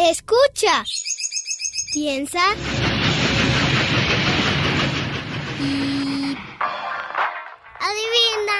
Escucha. 0.00 0.84
Piensa. 1.92 2.38
Y... 5.60 6.36
Adivina. 7.80 8.58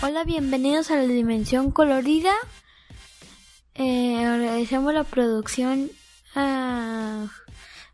Hola, 0.00 0.24
bienvenidos 0.24 0.90
a 0.90 0.96
la 0.96 1.02
Dimensión 1.02 1.70
Colorida. 1.70 2.32
Eh, 3.74 4.24
agradecemos 4.24 4.94
la 4.94 5.04
producción 5.04 5.90
al 6.34 7.28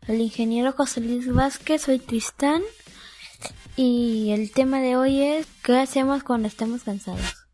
ingeniero 0.07 0.71
José 0.71 1.01
Luis 1.01 1.29
Vázquez. 1.29 1.81
Soy 1.81 1.99
Tristán. 1.99 2.63
Y 3.77 4.31
el 4.31 4.51
tema 4.51 4.79
de 4.79 4.95
hoy 4.95 5.21
es 5.21 5.47
¿qué 5.63 5.77
hacemos 5.77 6.23
cuando 6.23 6.47
estamos 6.47 6.83
cansados? 6.83 7.44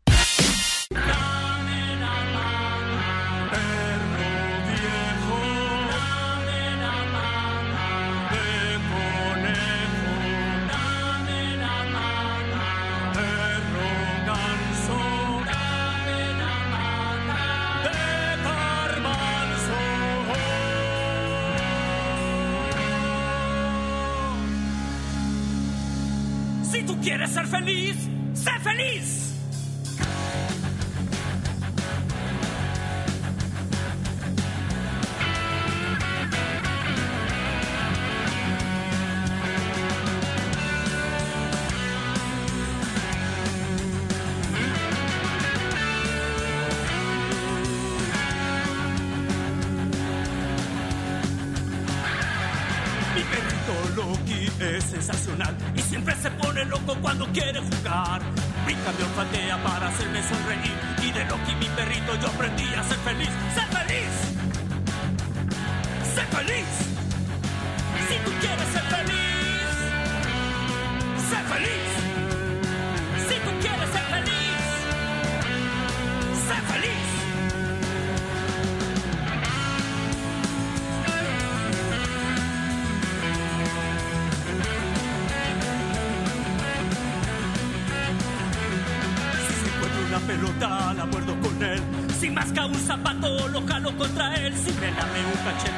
zapato 92.82 93.48
lo 93.48 93.64
calo 93.64 93.96
contra 93.96 94.34
él, 94.34 94.52
si 94.56 94.72
me 94.72 94.90
dame 94.92 95.24
un 95.24 95.38
caché 95.44 95.71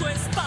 tu 0.00 0.06
estás. 0.08 0.39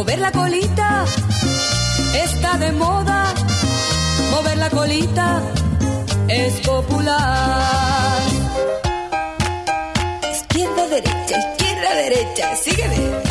mover 0.00 0.18
la 0.18 0.32
colita 0.32 1.04
está 2.14 2.56
de 2.56 2.72
moda, 2.72 3.34
mover 4.30 4.56
la 4.56 4.70
colita 4.70 5.42
es 6.26 6.54
popular. 6.66 8.22
Izquierda, 10.32 10.86
derecha, 10.88 11.36
izquierda, 11.38 11.94
derecha, 11.96 12.56
sígueme. 12.56 13.29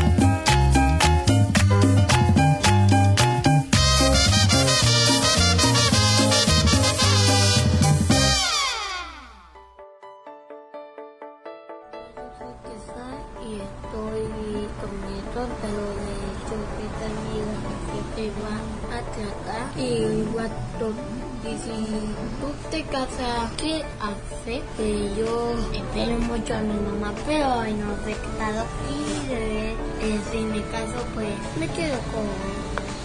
este 22.72 22.84
casaje 22.84 23.84
hace 24.00 24.62
que 24.78 25.12
yo 25.18 25.56
espero 25.74 26.20
mucho 26.20 26.54
a 26.54 26.62
mi 26.62 26.80
mamá, 26.80 27.14
pero 27.26 27.56
hoy 27.56 27.74
no 27.74 27.96
se 28.06 28.12
casado 28.12 28.68
y 28.92 29.28
de, 29.28 29.72
eh, 29.72 30.20
si 30.32 30.38
me 30.38 30.62
caso 30.70 31.04
pues 31.16 31.34
me 31.60 31.68
quedo 31.68 31.98
con, 32.12 32.28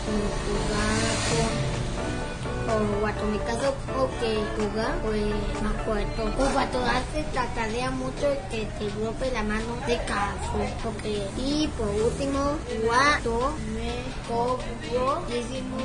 con 0.05 0.21
tu 1.69 1.74
o 2.69 3.01
guato. 3.01 3.25
Caso 3.47 3.75
o 3.99 4.09
que 4.21 4.41
jugar, 4.57 4.95
pues 5.03 5.63
más 5.63 5.73
corto. 5.85 6.43
O 6.43 6.53
guato 6.53 6.79
hace 6.85 7.25
la 7.35 7.91
mucho 7.91 8.37
que 8.51 8.67
te 8.79 8.89
rompe 9.01 9.31
la 9.33 9.43
mano 9.43 9.77
de 9.87 9.97
caso. 10.05 10.53
Porque, 10.83 11.27
y 11.37 11.69
por 11.77 11.89
último, 11.89 12.57
guato 12.85 13.55
me 13.75 13.93
cobró 14.29 15.23
hicimos 15.29 15.83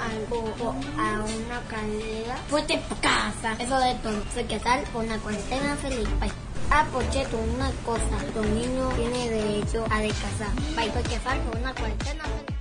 algo 0.00 0.74
a 0.98 1.24
una 1.24 1.60
cadera. 1.68 2.36
Fuerte 2.48 2.80
por 2.88 2.98
casa. 3.00 3.52
Eso 3.58 3.78
es 3.80 4.02
todo. 4.02 4.22
Soy 4.32 4.44
que 4.44 4.58
tal 4.60 4.84
una 4.94 5.18
cuarentena 5.18 5.76
feliz. 5.76 6.08
Bye. 6.20 6.32
Ah, 6.70 6.86
por 6.92 7.04
cierto, 7.04 7.36
una 7.36 7.70
cosa, 7.84 8.24
los 8.34 8.46
niños 8.46 8.94
tienen 8.96 9.28
derecho 9.28 9.84
a 9.90 10.00
descansar. 10.00 10.54
Bye, 10.74 10.90
porque 10.90 11.18
falta 11.20 11.58
una 11.58 11.74
cuarentena 11.74 12.24
feliz. 12.24 12.53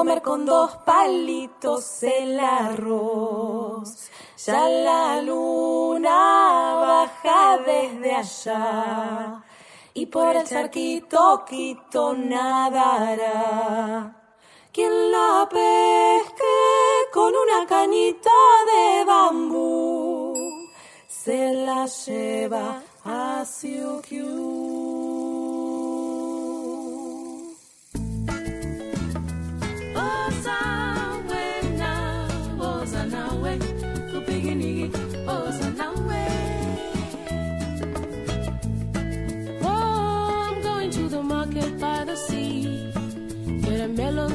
Comer 0.00 0.22
con 0.22 0.46
dos 0.46 0.76
palitos 0.86 2.02
el 2.02 2.40
arroz. 2.40 4.08
Ya 4.46 4.66
la 4.66 5.20
luna 5.20 6.74
baja 6.86 7.58
desde 7.58 8.14
allá 8.14 9.44
y 9.92 10.06
por 10.06 10.36
el 10.36 10.46
charquito 10.46 11.44
quito 11.46 12.14
nadará. 12.14 14.16
Quien 14.72 15.12
la 15.12 15.46
pesque 15.50 16.56
con 17.12 17.34
una 17.34 17.66
cañita 17.66 18.30
de 18.70 19.04
bambú 19.04 20.32
se 21.08 21.52
la 21.52 21.84
lleva 21.84 22.82
a 23.04 23.44
Siukiu. 23.44 24.89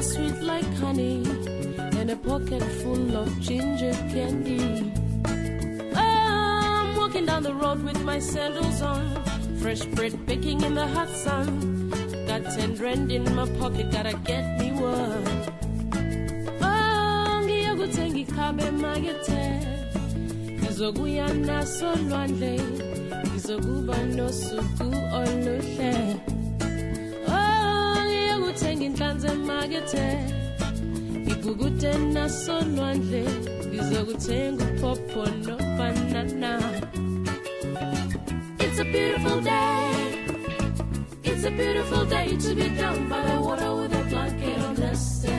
Sweet 0.06 0.40
like 0.40 0.72
honey 0.74 1.22
and 1.98 2.10
a 2.10 2.16
pocket 2.16 2.62
full 2.80 3.16
of 3.16 3.28
ginger 3.40 3.92
candy. 4.12 4.92
I'm 5.94 6.96
walking 6.96 7.26
down 7.26 7.42
the 7.42 7.54
road 7.54 7.82
with 7.82 8.00
my 8.04 8.18
sandals 8.18 8.82
on. 8.82 9.04
Fresh 9.58 9.84
bread 9.96 10.14
baking 10.26 10.62
in 10.62 10.74
the 10.74 10.86
hot 10.86 11.08
sun. 11.08 11.90
Got 12.28 12.44
ten 12.54 12.76
rand 12.76 13.10
in 13.10 13.24
my 13.34 13.48
pocket, 13.58 13.90
gotta 13.90 14.14
get 14.24 14.58
me 14.60 14.70
one. 14.72 15.45
Makethe. 18.34 19.60
Ngizokuya 20.60 21.28
naso 21.34 21.94
lwandle. 22.08 22.60
Ngizokuba 23.26 23.96
nosuku 24.16 24.88
oluhle. 25.18 25.94
Oh, 27.28 27.96
ngiyokuthenga 28.06 28.84
inhlanzi 28.84 29.26
emakethe. 29.26 30.06
Ngigugute 31.22 31.92
naso 32.14 32.60
lwandle. 32.60 33.24
Ngizokuthenga 33.68 34.64
nobanana. 35.46 36.52
It's 38.58 38.78
a 38.78 38.84
beautiful 38.84 39.40
day. 39.40 39.90
It's 41.24 41.44
a 41.44 41.50
beautiful 41.50 42.04
day 42.06 42.36
to 42.36 42.54
be 42.54 42.68
down 42.76 43.08
by 43.08 43.22
the 43.22 43.40
water 43.40 43.74
with 43.76 43.94
a 43.94 44.02
blanket 44.10 44.58
on 44.64 44.74
the 44.74 44.94
sand. 44.94 45.35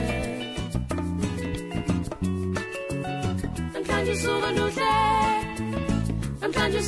Usuku. 4.18 4.82
Namhlanje 6.40 6.80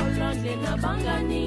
olwandle 0.00 0.52
nabangani. 0.62 1.44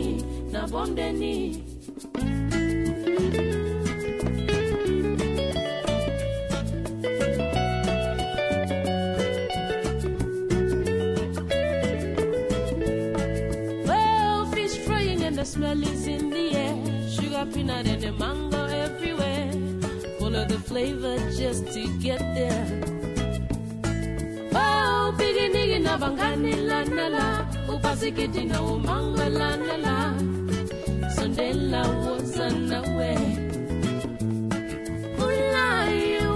Well, 13.85 14.45
fish 14.51 14.77
frying 14.79 15.23
and 15.23 15.37
the 15.37 15.45
smell 15.45 15.81
is 15.83 16.07
in 16.07 16.29
the 16.29 16.53
air. 16.53 16.75
Sugar, 17.09 17.45
peanut, 17.53 17.87
and 17.87 18.01
the 18.01 18.11
mango 18.11 18.65
everywhere. 18.65 19.51
Full 20.19 20.35
of 20.35 20.47
the 20.49 20.59
flavor 20.59 21.17
just 21.31 21.67
to 21.73 21.87
get 21.99 22.19
there. 22.35 22.96
Oh, 24.59 25.13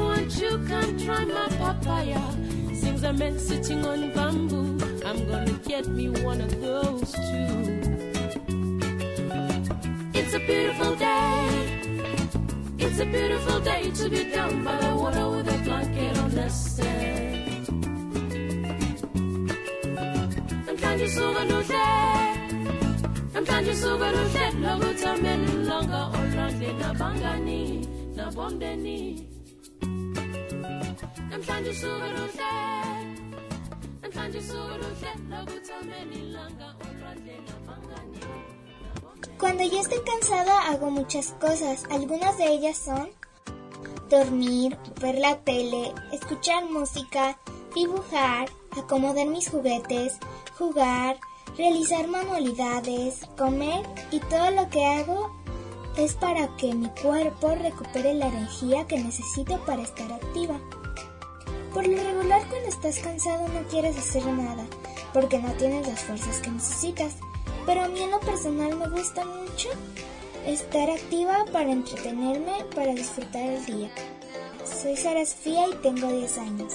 won't 0.05 0.35
you 0.39 0.51
try 1.05 1.25
my 1.25 1.47
papaya? 1.57 2.21
Sitting 3.37 3.85
on 3.85 4.11
bamboo. 4.13 4.77
I'm 5.05 5.27
gonna 5.27 5.51
get 5.67 5.87
me 5.87 6.09
one 6.09 6.41
of 6.41 6.61
those 6.61 7.11
too. 7.11 7.51
It's 10.13 10.33
a 10.33 10.39
beautiful 10.39 10.95
day. 10.95 11.47
It's 12.77 12.99
a 12.99 13.05
beautiful 13.05 13.59
day 13.61 13.91
to 13.91 14.09
be 14.09 14.31
down 14.31 14.63
by 14.63 14.77
the 14.77 14.95
water 14.95 15.29
with 15.29 15.47
a 15.47 15.57
blanket 15.63 16.17
on 16.17 16.31
the 16.31 16.49
sand. 16.49 17.30
Cuando 39.39 39.63
yo 39.63 39.79
estoy 39.79 40.01
cansada 40.05 40.70
hago 40.70 40.91
muchas 40.91 41.31
cosas. 41.41 41.84
Algunas 41.89 42.38
de 42.38 42.48
ellas 42.48 42.77
son 42.77 43.10
dormir, 44.08 44.77
ver 45.01 45.17
la 45.17 45.39
tele, 45.39 45.93
escuchar 46.12 46.70
música, 46.70 47.39
dibujar, 47.74 48.50
acomodar 48.77 49.25
mis 49.27 49.50
juguetes, 49.50 50.20
jugar, 50.62 51.20
realizar 51.58 52.08
manualidades, 52.08 53.22
comer 53.36 53.84
y 54.12 54.20
todo 54.20 54.51
lo 54.51 54.70
que 54.70 54.86
hago 54.86 55.32
es 55.98 56.13
para 56.13 56.56
que 56.56 56.75
mi 56.75 56.88
cuerpo 57.01 57.56
recupere 57.56 58.13
la 58.13 58.27
energía 58.27 58.86
que 58.86 59.00
necesito 59.00 59.58
para 59.65 59.82
estar 59.82 60.13
activa. 60.13 60.60
Por 61.74 61.88
lo 61.88 61.98
regular 61.98 62.48
cuando 62.48 62.70
estás 62.70 63.00
cansado 63.00 63.48
no 63.48 63.68
quieres 63.70 63.98
hacer 63.98 64.24
nada 64.27 64.63
porque 65.13 65.39
no 65.39 65.51
tienes 65.53 65.88
las 65.88 66.01
fuerzas 66.01 66.39
que 66.41 66.51
necesitas. 66.51 67.15
Pero 67.65 67.82
a 67.82 67.88
mí 67.88 68.00
en 68.03 68.12
lo 68.12 68.20
personal 68.20 68.75
me 68.77 68.88
gusta 68.89 69.25
mucho 69.25 69.70
estar 70.46 70.91
activa 70.91 71.46
para 71.51 71.72
entretenerme, 71.72 72.65
para 72.75 72.94
disfrutar 72.94 73.41
el 73.41 73.65
día. 73.65 73.89
Soy 74.63 74.96
Sara 74.96 75.25
Sofía 75.25 75.68
y 75.70 75.75
tengo 75.77 76.08
10 76.08 76.38
años. 76.38 76.74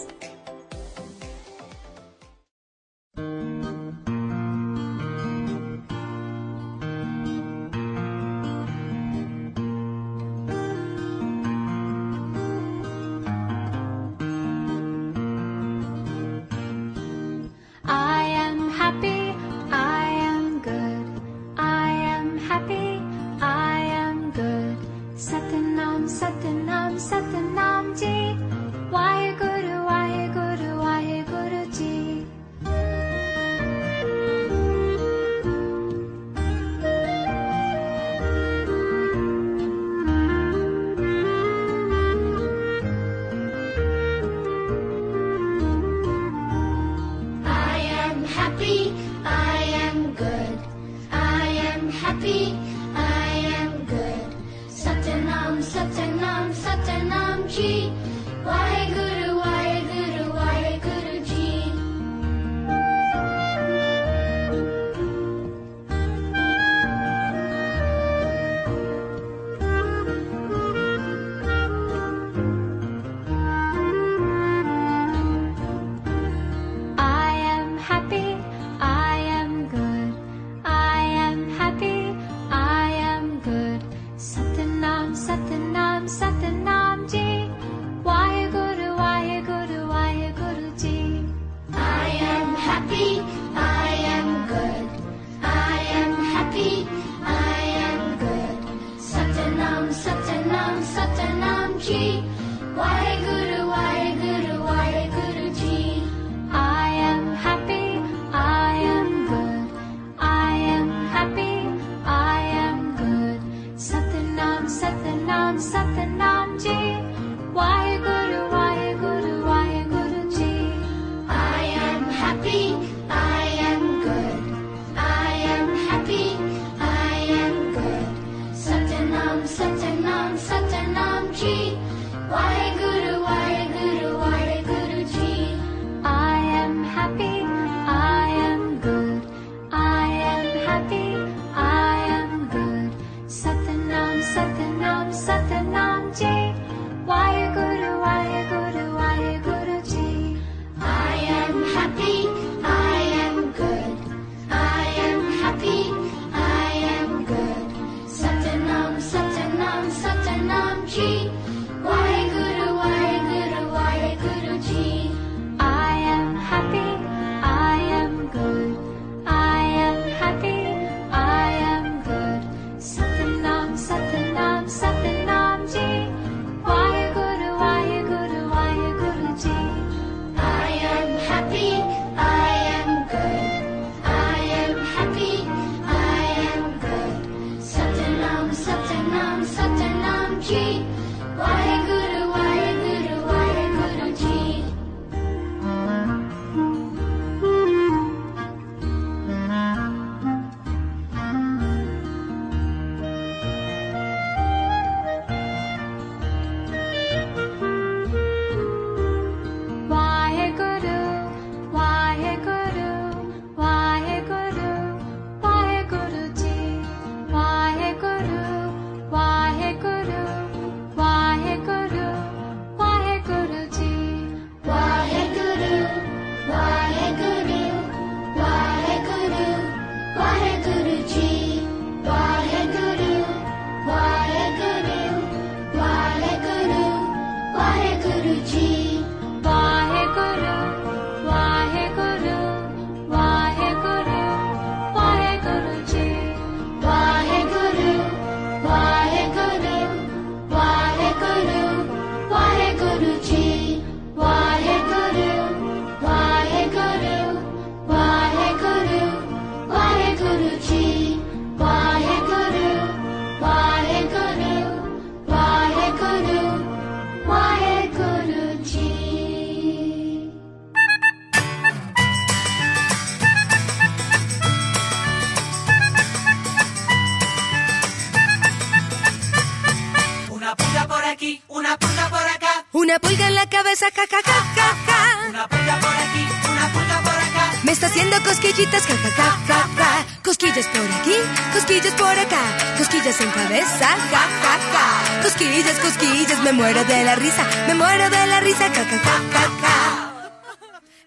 Muero 296.66 296.85
de 296.85 297.05
la 297.05 297.14
risa, 297.14 297.46
me 297.68 297.74
muero 297.74 298.11
de 298.11 298.26
la 298.26 298.40
risa, 298.40 298.68
ja, 298.74 298.85
ja, 298.85 298.98
ja. 298.98 299.14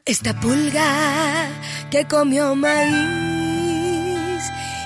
Esta 0.06 0.34
pulga 0.40 1.50
que 1.92 2.06
comió 2.08 2.56
maíz 2.56 2.94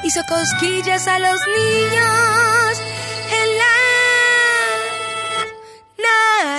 hizo 0.03 0.21
cosquillas 0.27 1.07
a 1.07 1.19
los 1.19 1.39
niños 1.57 2.81
en 3.39 3.57
la 3.61 3.75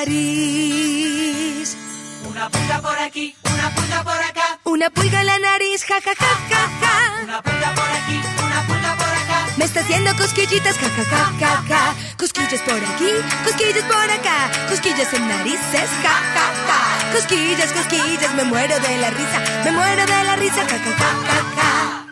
nariz. 0.06 1.76
Una 2.30 2.48
pulga 2.50 2.80
por 2.82 2.98
aquí, 3.00 3.34
una 3.52 3.74
pulga 3.74 4.04
por 4.04 4.22
acá, 4.30 4.53
Una 4.74 4.90
pulga 4.90 5.20
en 5.20 5.26
la 5.26 5.38
nariz, 5.38 5.84
ja, 5.84 6.00
ja, 6.00 6.14
ja, 6.18 6.30
ja, 6.50 6.68
ja. 6.80 7.22
una 7.22 7.40
pulga 7.40 7.72
por 7.76 7.88
aquí, 7.98 8.18
una 8.44 8.60
pulga 8.66 8.96
por 8.96 9.06
acá. 9.06 9.46
Me 9.56 9.66
está 9.66 9.78
haciendo 9.82 10.10
cosquillitas, 10.16 10.76
ja, 10.76 10.88
ja, 10.96 11.04
ja, 11.04 11.30
ja, 11.38 11.62
ja. 11.68 11.94
Cosquillas 12.18 12.60
por 12.62 12.84
aquí, 12.90 13.10
cosquillas 13.44 13.84
por 13.84 14.10
acá. 14.18 14.50
Cosquillas 14.68 15.14
en 15.14 15.28
narices, 15.28 15.90
ja, 16.02 16.16
ja, 16.34 16.46
ja. 16.66 16.78
Cosquillas, 17.12 17.70
cosquillas, 17.70 18.34
me 18.34 18.42
muero 18.42 18.74
de 18.80 18.96
la 18.96 19.10
risa, 19.10 19.38
me 19.64 19.70
muero 19.70 20.06
de 20.06 20.24
la 20.24 20.34
risa, 20.42 20.66
ja, 20.68 20.76
ja, 20.76 20.92
ja, 21.00 21.10
ja, 21.28 21.38
ja. 21.56 22.06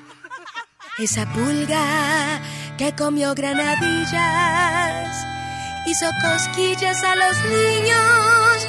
Esa 0.98 1.26
pulga 1.32 2.40
que 2.78 2.94
comió 2.94 3.34
granadillas 3.34 5.16
hizo 5.86 6.06
cosquillas 6.22 7.02
a 7.02 7.16
los 7.16 7.36
niños 7.44 8.68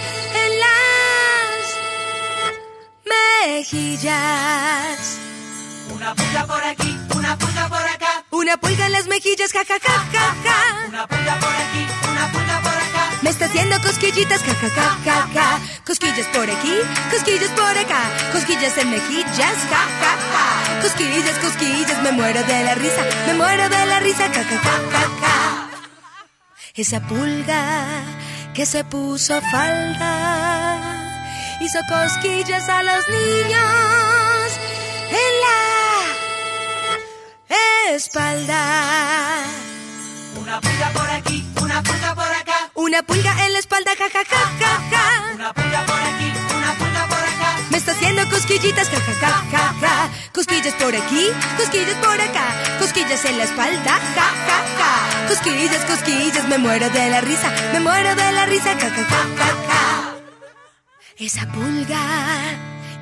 mejillas. 3.46 5.20
Una 5.90 6.16
pulga 6.16 6.46
por 6.46 6.64
aquí, 6.64 6.98
una 7.16 7.38
pulga 7.38 7.68
por 7.68 7.86
acá, 7.96 8.24
Una 8.32 8.58
pulga 8.58 8.86
en 8.86 8.92
las 8.94 9.08
mejillas, 9.08 9.52
ja, 9.52 9.64
ja, 9.66 9.78
ja, 9.80 10.06
ja, 10.12 10.36
ja. 10.44 10.88
una 10.88 11.08
pulga 11.08 11.40
por 11.40 11.56
aquí, 11.64 11.86
una 12.12 12.32
pulga 12.32 12.62
por 12.62 12.74
acá. 12.74 13.04
Me 13.22 13.30
está 13.30 13.46
haciendo 13.46 13.80
cosquillitas, 13.82 14.42
ja, 14.44 14.54
ja, 14.56 14.70
ja, 14.70 14.98
ja, 15.06 15.28
ja. 15.34 15.60
Cosquillas 15.86 16.28
por 16.28 16.50
aquí, 16.50 16.76
cosquillas 17.12 17.52
por 17.52 17.78
acá. 17.78 18.02
Cosquillas 18.32 18.78
en 18.78 18.92
mejillas, 18.92 19.58
ja, 19.72 19.84
ja, 20.02 20.14
ja. 20.34 20.82
Cosquillas, 20.82 21.38
cosquillas, 21.40 22.02
me 22.02 22.12
muero 22.12 22.44
de 22.44 22.64
la 22.64 22.76
risa, 22.76 23.04
me 23.28 23.34
muero 23.34 23.70
de 23.70 23.86
la 23.86 24.00
risa, 24.00 24.28
ja, 24.28 24.44
ja, 24.44 24.62
ja, 24.64 24.76
ja, 24.92 25.04
ja. 25.22 25.70
Esa 26.76 27.00
pulga 27.02 27.62
que 28.54 28.66
se 28.66 28.84
puso 28.84 29.40
falda 29.52 31.03
hizo 31.64 31.80
cosquillas 31.88 32.68
a 32.68 32.84
los 32.84 33.08
niños 33.10 34.60
en 35.10 35.34
la 35.44 35.56
espalda. 37.96 38.62
Una 40.36 40.60
pulga 40.60 40.90
por 40.90 41.10
aquí, 41.10 41.46
una 41.62 41.82
pulga 41.82 42.16
por 42.16 42.26
acá, 42.26 42.70
Una 42.74 43.04
pulga 43.04 43.46
en 43.46 43.54
la 43.54 43.60
espalda, 43.60 43.92
ja, 43.98 44.10
ja, 44.10 44.24
ja, 44.26 44.42
ja, 44.60 44.82
ja. 44.92 45.04
Una 45.36 45.54
pulga 45.54 45.86
por 45.86 46.02
aquí, 46.10 46.34
una 46.58 46.74
pulga 46.74 47.08
por 47.08 47.20
acá. 47.20 47.58
Me 47.70 47.78
está 47.78 47.92
haciendo 47.94 48.30
cosquillitas, 48.30 48.90
ja, 48.90 49.00
ja, 49.00 49.14
ja, 49.22 49.44
ja, 49.52 49.74
ja. 49.82 50.10
Cosquillas 50.34 50.74
por 50.74 50.94
aquí, 50.94 51.30
cosquillas 51.58 51.96
por 51.96 52.20
acá. 52.20 52.46
Cosquillas 52.80 53.24
en 53.26 53.38
la 53.38 53.44
espalda, 53.46 54.00
ja, 54.18 54.28
ja, 54.48 54.58
ja. 54.80 55.28
Cosquillas, 55.30 55.86
cosquillas, 55.86 56.48
me 56.50 56.58
muero 56.58 56.90
de 56.90 57.10
la 57.10 57.22
risa, 57.22 57.50
me 57.72 57.80
muero 57.80 58.16
de 58.16 58.32
la 58.34 58.46
risa, 58.48 58.74
ja, 58.74 58.90
ja, 58.90 58.96
ja, 58.96 59.22
ja, 59.38 59.48
ja. 59.70 60.13
Esa 61.26 61.46
pulga 61.54 62.04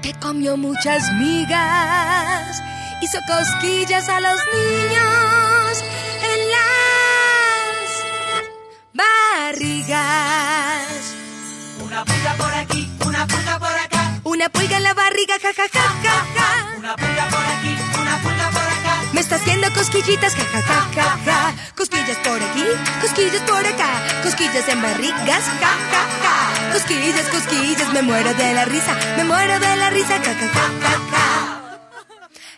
que 0.03 0.13
comió 0.13 0.55
muchas 0.55 1.11
migas 1.13 2.61
hizo 3.01 3.17
cosquillas 3.25 4.07
a 4.09 4.19
los 4.21 4.39
niños 4.53 5.83
en 6.31 6.51
las 6.53 7.87
barrigas. 8.93 9.95
Una 11.83 12.05
pulga 12.05 12.33
por 12.37 12.53
aquí, 12.53 12.91
una 13.03 13.25
pulga 13.25 13.57
por 13.57 13.69
acá. 13.69 14.19
Una 14.23 14.49
pulga 14.49 14.77
en 14.77 14.83
la 14.83 14.93
barriga, 14.93 15.39
ja, 15.41 15.51
ja, 15.55 15.63
ja, 15.73 15.89
ja, 16.03 16.25
ja. 16.35 16.75
Una 16.77 16.95
pulga 16.95 17.27
por 17.27 17.43
aquí, 17.43 17.75
una 17.99 18.17
pulga 18.21 18.49
por 18.51 18.61
acá. 18.61 19.01
Me 19.13 19.21
está 19.21 19.37
haciendo 19.37 19.73
cosquillitas, 19.73 20.35
ja, 20.35 20.43
ja, 20.43 20.61
ja, 20.61 20.87
ja, 20.93 21.17
ja. 21.25 21.55
Cosquillas 21.75 22.17
por 22.17 22.39
aquí, 22.43 22.65
cosquillas 23.01 23.41
por 23.49 23.65
acá. 23.65 23.89
Cosquillas 24.21 24.69
en 24.69 24.79
barrigas, 24.79 25.43
ja, 25.59 25.73
ja, 25.91 26.05
ja. 26.21 26.50
Cosquillas, 26.71 27.27
cosquillas, 27.29 27.93
me 27.93 28.01
muero 28.01 28.33
de 28.33 28.53
la 28.53 28.65
risa, 28.65 28.95
me 29.17 29.23
muero 29.25 29.59
de 29.59 29.75
la 29.75 29.89
risa, 29.89 30.17
ja, 30.23 30.33
ja, 30.33 30.47
ja. 30.53 31.79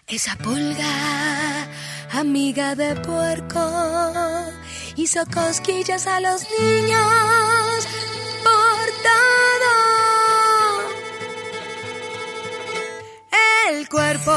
Esa 0.07 0.35
pulga, 0.35 1.67
amiga 2.11 2.75
de 2.75 2.95
puerco, 2.95 3.63
hizo 4.95 5.25
cosquillas 5.33 6.05
a 6.05 6.19
los 6.19 6.45
niños 6.59 7.87
por 8.43 8.85
todo 9.07 9.73
el 13.69 13.89
cuerpo. 13.89 14.31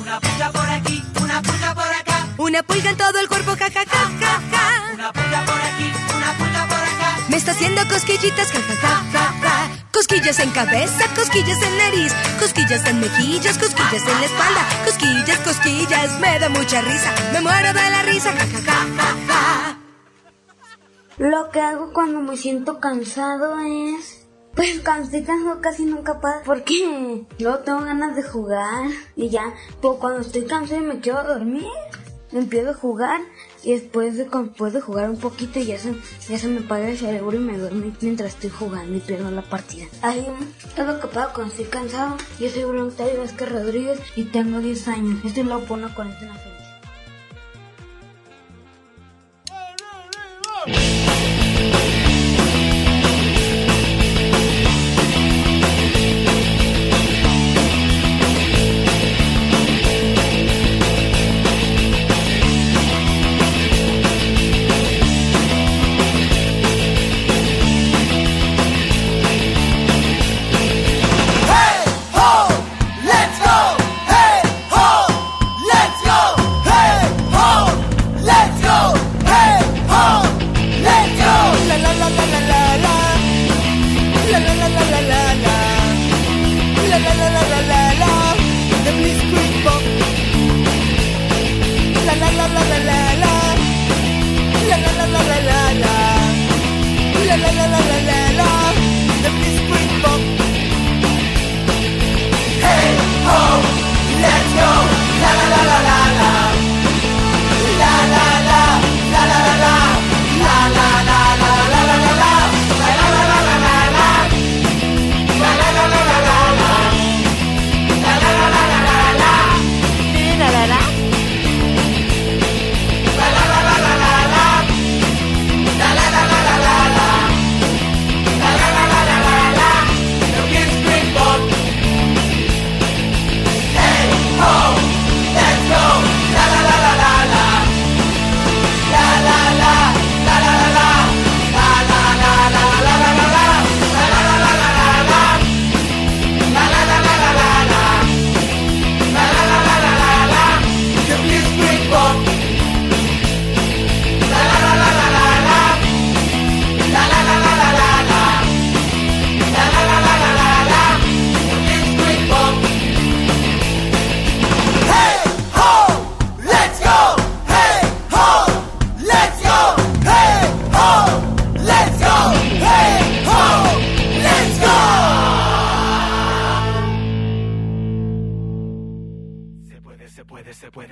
Una 0.00 0.18
pulga 0.20 0.50
por 0.50 0.68
aquí, 0.70 1.02
una 1.22 1.42
pulga 1.42 1.74
por 1.74 1.84
acá. 1.84 2.13
Una 2.36 2.62
pulga 2.64 2.90
en 2.90 2.96
todo 2.96 3.18
el 3.20 3.28
cuerpo, 3.28 3.52
ja, 3.52 3.70
ja, 3.70 3.84
ja, 3.86 4.10
ja, 4.20 4.40
ja. 4.50 4.92
Una 4.92 5.12
pulga 5.12 5.44
por 5.46 5.60
aquí, 5.60 5.92
una 6.16 6.32
pulga 6.36 6.66
por 6.66 6.78
acá. 6.78 7.16
Me 7.28 7.36
está 7.36 7.52
haciendo 7.52 7.80
cosquillitas, 7.88 8.50
ja, 8.50 8.60
ja, 8.60 8.74
ja, 8.74 9.02
ja, 9.12 9.34
ja. 9.40 9.86
Cosquillas 9.92 10.40
en 10.40 10.50
cabeza, 10.50 11.04
cosquillas 11.14 11.62
en 11.62 11.78
nariz, 11.78 12.12
cosquillas 12.40 12.84
en 12.86 13.00
mejillas, 13.00 13.56
cosquillas 13.56 14.02
en 14.02 14.20
la 14.20 14.26
espalda, 14.26 14.66
cosquillas, 14.84 15.38
cosquillas, 15.40 16.20
me 16.20 16.38
da 16.40 16.48
mucha 16.48 16.80
risa, 16.80 17.14
me 17.32 17.40
muero 17.40 17.72
de 17.72 17.90
la 17.90 18.02
risa, 18.02 18.32
ja, 18.32 18.46
ja, 18.46 18.60
ja, 18.60 18.86
ja, 18.96 19.16
ja. 19.28 19.78
Lo 21.18 21.50
que 21.50 21.60
hago 21.60 21.92
cuando 21.92 22.20
me 22.20 22.36
siento 22.36 22.80
cansado 22.80 23.60
es... 23.60 24.26
Pues 24.56 24.80
cuando 24.84 25.04
estoy 25.04 25.24
cansado 25.24 25.60
casi 25.60 25.84
nunca 25.84 26.20
pasa 26.20 26.42
porque 26.44 27.26
luego 27.40 27.58
tengo 27.58 27.80
ganas 27.80 28.14
de 28.14 28.22
jugar 28.22 28.88
y 29.16 29.28
ya, 29.28 29.52
pues 29.80 29.98
cuando 29.98 30.20
estoy 30.20 30.44
cansado 30.46 30.80
y 30.80 30.84
me 30.84 31.00
quiero 31.00 31.24
dormir, 31.24 31.66
empiezo 32.38 32.70
a 32.70 32.74
jugar 32.74 33.20
y 33.62 33.72
después 33.72 34.16
de, 34.16 34.24
después 34.24 34.72
de 34.72 34.80
jugar 34.80 35.10
un 35.10 35.18
poquito 35.18 35.60
ya 35.60 35.78
se, 35.78 35.94
ya 36.28 36.38
se 36.38 36.48
me 36.48 36.60
apaga 36.60 36.88
el 36.88 36.98
cerebro 36.98 37.36
y 37.36 37.40
me 37.40 37.58
duermo 37.58 37.92
mientras 38.00 38.34
estoy 38.34 38.50
jugando 38.50 38.96
y 38.96 39.00
pierdo 39.00 39.30
la 39.30 39.42
partida. 39.42 39.86
Ahí 40.02 40.20
es 40.20 40.86
lo 40.86 41.00
cuando 41.32 41.52
estoy 41.52 41.66
cansado. 41.66 42.16
Yo 42.38 42.48
soy 42.48 42.64
Voluntario 42.64 43.20
Vázquez 43.20 43.50
Rodríguez 43.50 44.00
y 44.16 44.24
tengo 44.24 44.58
10 44.60 44.88
años. 44.88 45.24
Esto 45.24 45.42
lo 45.44 45.60
pongo 45.64 45.88
con 45.94 46.08
esta 46.08 46.34
feliz. 46.34 46.54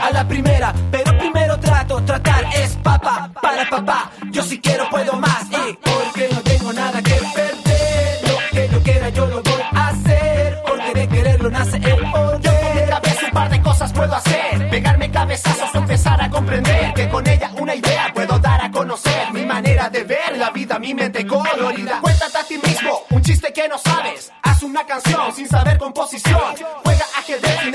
A 0.00 0.10
la 0.10 0.26
primera. 0.26 0.72
Pero 0.90 1.18
primero 1.18 1.58
trato, 1.58 2.02
tratar 2.02 2.44
es 2.54 2.76
papá 2.76 3.30
para 3.40 3.68
papá. 3.68 4.10
Yo 4.30 4.42
si 4.42 4.60
quiero 4.60 4.88
puedo 4.90 5.14
más. 5.14 5.44
Y 5.50 5.78
porque 5.82 6.28
tengo 6.44 6.72
nada 6.72 7.02
que 7.02 7.14
perder. 7.34 8.18
Lo 8.22 8.38
que 8.52 8.68
yo 8.68 8.82
quiera 8.82 9.08
yo 9.10 9.26
lo 9.26 9.42
voy 9.42 9.62
a 9.72 9.88
hacer, 9.88 10.62
porque 10.66 10.94
de 10.94 11.08
quererlo 11.08 11.50
nace 11.50 11.76
el 11.76 12.10
poder. 12.10 12.40
Yo 12.40 12.50
con 12.60 12.74
mi 12.74 12.88
cabeza 12.88 13.26
un 13.26 13.32
par 13.32 13.50
de 13.50 13.62
cosas 13.62 13.92
puedo 13.92 14.14
hacer, 14.14 14.70
pegarme 14.70 15.10
cabezazos 15.10 15.74
empezar 15.88 16.20
a 16.20 16.28
comprender 16.28 16.92
que 16.92 17.08
con 17.08 17.26
ella 17.26 17.50
una 17.58 17.74
idea 17.74 18.10
puedo 18.12 18.38
dar 18.38 18.60
a 18.62 18.70
conocer 18.70 19.32
mi 19.32 19.46
manera 19.46 19.88
de 19.88 20.04
ver 20.04 20.36
la 20.36 20.50
vida, 20.50 20.78
mi 20.78 20.92
mente 20.92 21.26
colorida. 21.26 22.00
Cuéntate 22.02 22.38
a 22.38 22.44
ti 22.44 22.58
mismo 22.58 23.04
un 23.08 23.22
chiste 23.22 23.52
que 23.54 23.66
no 23.68 23.78
sabes, 23.78 24.30
haz 24.42 24.62
una 24.62 24.84
canción 24.84 25.32
sin 25.34 25.48
saber 25.48 25.78
composición, 25.78 26.54
juega 26.84 27.06
ajedrez 27.18 27.60
sin 27.62 27.74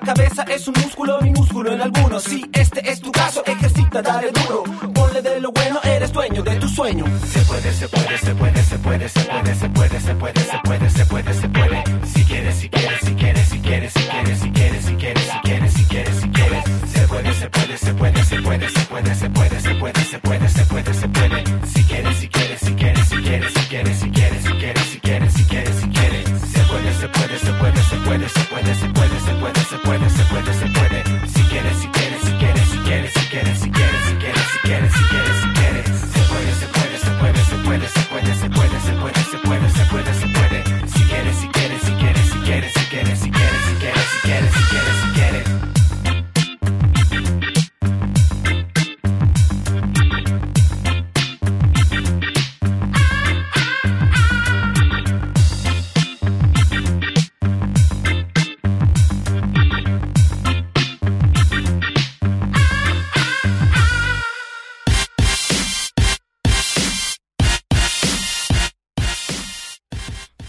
La 0.00 0.14
cabeza 0.14 0.44
es 0.44 0.68
un 0.68 0.74
músculo 0.80 1.17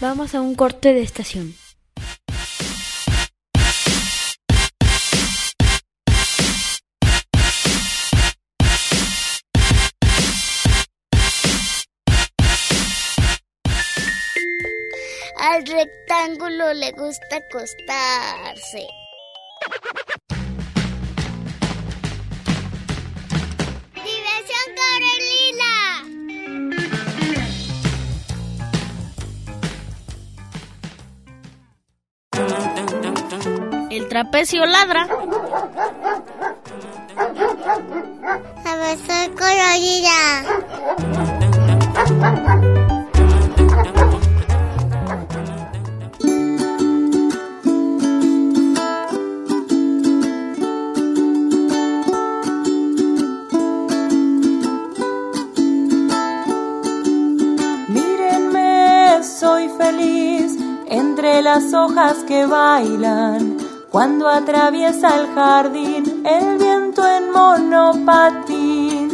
Vamos 0.00 0.34
a 0.34 0.40
un 0.40 0.54
corte 0.54 0.94
de 0.94 1.02
estación. 1.02 1.54
Al 15.36 15.66
rectángulo 15.66 16.72
le 16.72 16.92
gusta 16.92 17.36
acostarse. 17.36 18.88
El 33.90 34.06
trapecio 34.08 34.64
ladra. 34.66 35.08
Diversión 38.64 39.34
Corelila. 39.36 40.44
Mírenme, 57.88 59.24
soy 59.24 59.68
feliz 59.70 60.56
entre 60.86 61.42
las 61.42 61.74
hojas 61.74 62.18
que 62.28 62.46
bailan. 62.46 63.49
Cuando 63.90 64.28
atraviesa 64.28 65.18
el 65.18 65.34
jardín 65.34 66.22
el 66.24 66.58
viento 66.58 67.04
en 67.04 67.32
monopatín. 67.32 69.08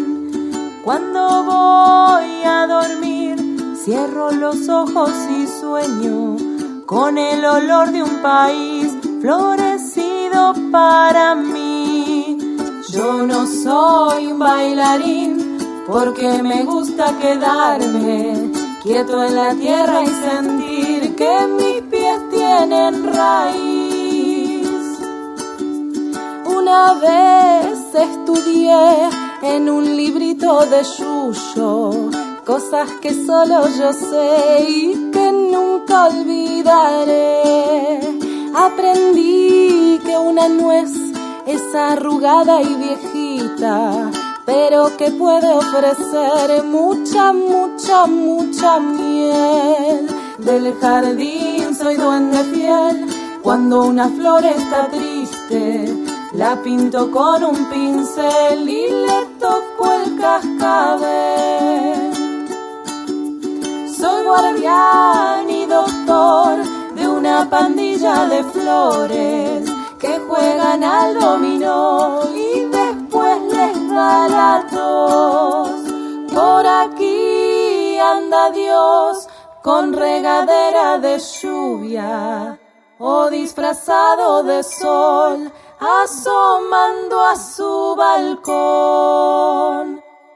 Cuando 0.84 1.44
voy 1.44 2.42
a 2.44 2.66
dormir, 2.66 3.74
cierro 3.82 4.32
los 4.32 4.68
ojos 4.68 5.12
y 5.30 5.46
sueño 5.46 6.36
con 6.84 7.16
el 7.16 7.42
olor 7.42 7.90
de 7.90 8.02
un 8.02 8.16
país 8.20 8.94
florecido 9.22 10.52
para 10.70 11.34
mí. 11.34 12.36
Yo 12.90 13.26
no 13.26 13.46
soy 13.46 14.26
un 14.26 14.38
bailarín 14.38 15.56
porque 15.86 16.42
me 16.42 16.64
gusta 16.64 17.16
quedarme 17.18 18.52
quieto 18.82 19.24
en 19.24 19.36
la 19.36 19.54
tierra 19.54 20.02
y 20.02 20.06
sentir 20.06 21.16
que 21.16 21.46
mis 21.46 21.80
pies 21.90 22.20
tienen 22.30 23.14
raíz. 23.14 23.65
Una 26.66 26.94
vez 26.94 27.78
estudié 27.94 29.08
en 29.40 29.70
un 29.70 29.84
librito 29.96 30.66
de 30.66 30.82
Yuyo 30.82 32.10
cosas 32.44 32.90
que 33.00 33.14
solo 33.24 33.68
yo 33.68 33.92
sé 33.92 34.64
y 34.68 35.10
que 35.12 35.30
nunca 35.30 36.06
olvidaré. 36.06 38.00
Aprendí 38.52 40.00
que 40.04 40.18
una 40.18 40.48
nuez 40.48 40.90
es 41.46 41.62
arrugada 41.72 42.60
y 42.60 42.74
viejita, 42.74 44.10
pero 44.44 44.96
que 44.96 45.12
puede 45.12 45.48
ofrecer 45.54 46.64
mucha, 46.64 47.32
mucha, 47.32 48.06
mucha 48.06 48.80
miel. 48.80 50.08
Del 50.38 50.74
jardín 50.80 51.76
soy 51.76 51.94
duende 51.94 52.42
fiel, 52.52 53.06
cuando 53.40 53.84
una 53.84 54.08
flor 54.08 54.44
está 54.44 54.88
triste, 54.88 55.95
la 56.36 56.56
pinto 56.62 57.10
con 57.10 57.44
un 57.44 57.64
pincel 57.70 58.68
y 58.68 58.88
le 58.90 59.26
toco 59.40 59.92
el 59.92 60.20
cascabel. 60.20 62.12
Soy 63.98 64.24
guardián 64.24 65.50
y 65.50 65.66
doctor 65.66 66.58
de 66.94 67.08
una 67.08 67.48
pandilla 67.48 68.26
de 68.26 68.44
flores 68.44 69.70
que 69.98 70.18
juegan 70.28 70.84
al 70.84 71.18
dominó 71.18 72.20
y 72.34 72.60
después 72.66 73.40
les 73.52 73.88
da 73.90 74.28
la 74.28 74.66
tos. 74.70 75.66
manda 78.16 78.50
Dios 78.50 79.28
con 79.62 79.92
regadera 79.92 80.98
de 80.98 81.18
lluvia 81.18 82.58
o 82.98 83.28
disfrazado 83.28 84.42
de 84.42 84.62
sol 84.62 85.52
asomando 85.78 87.20
a 87.22 87.36
su 87.36 87.94
balcón. 87.96 89.46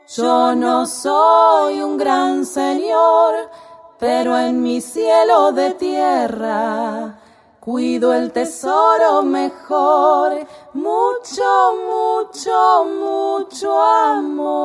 Yo 0.09 0.55
no 0.55 0.87
soy 0.87 1.83
un 1.83 1.97
gran 1.97 2.45
señor, 2.45 3.51
pero 3.99 4.37
en 4.37 4.63
mi 4.63 4.81
cielo 4.81 5.53
de 5.53 5.71
tierra 5.75 7.21
cuido 7.61 8.13
el 8.15 8.33
tesoro 8.33 9.23
mejor, 9.23 10.47
mucho, 10.73 11.75
mucho, 11.87 12.85
mucho 12.85 13.81
amor. 13.81 14.61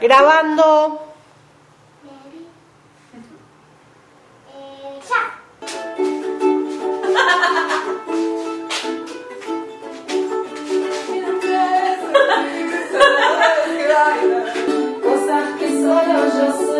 Grabando. 0.00 1.09
Cosas 15.02 15.44
que 15.58 15.68
solo 15.68 16.16
yo 16.36 16.48
sé 16.66 16.79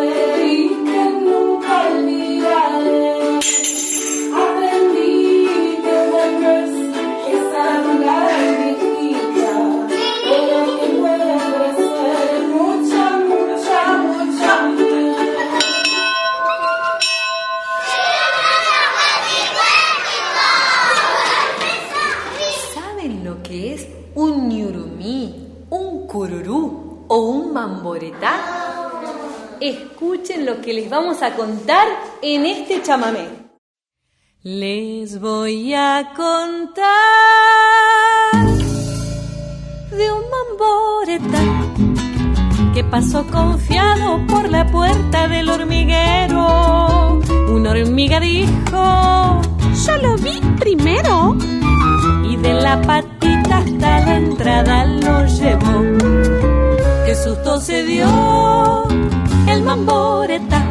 Escuchen 29.61 30.47
lo 30.47 30.59
que 30.59 30.73
les 30.73 30.89
vamos 30.89 31.21
a 31.21 31.35
contar 31.35 31.87
en 32.23 32.47
este 32.47 32.81
chamamé. 32.81 33.27
Les 34.41 35.19
voy 35.19 35.75
a 35.75 36.13
contar 36.15 36.87
de 39.91 40.11
un 40.11 40.23
mamboretá 40.33 41.43
que 42.73 42.83
pasó 42.85 43.23
confiado 43.27 44.25
por 44.25 44.49
la 44.49 44.65
puerta 44.65 45.27
del 45.27 45.47
hormiguero. 45.47 47.19
Una 47.49 47.69
hormiga 47.69 48.19
dijo, 48.19 49.41
yo 49.85 49.97
lo 50.01 50.15
vi 50.17 50.41
primero. 50.59 51.37
Y 52.27 52.35
de 52.35 52.53
la 52.55 52.81
patita 52.81 53.59
hasta 53.59 53.99
la 54.05 54.17
entrada 54.17 54.85
lo 54.85 55.27
llevó. 55.27 55.83
Qué 57.05 57.13
susto 57.13 57.61
se 57.61 57.83
dio 57.83 58.90
el 59.51 59.63
mamboreta. 59.63 60.63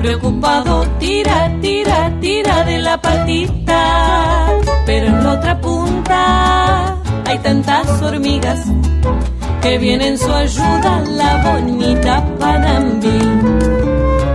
Preocupado 0.00 0.84
tira, 0.98 1.50
tira, 1.60 2.12
tira 2.20 2.64
de 2.64 2.78
la 2.78 3.00
patita. 3.00 4.52
Pero 4.86 5.06
en 5.06 5.24
la 5.24 5.32
otra 5.32 5.60
punta 5.60 6.96
hay 7.26 7.38
tantas 7.38 8.02
hormigas 8.02 8.60
que 9.62 9.78
viene 9.78 10.08
en 10.08 10.18
su 10.18 10.30
ayuda 10.30 11.02
la 11.08 11.30
bonita 11.42 12.22
Panambí. 12.38 13.18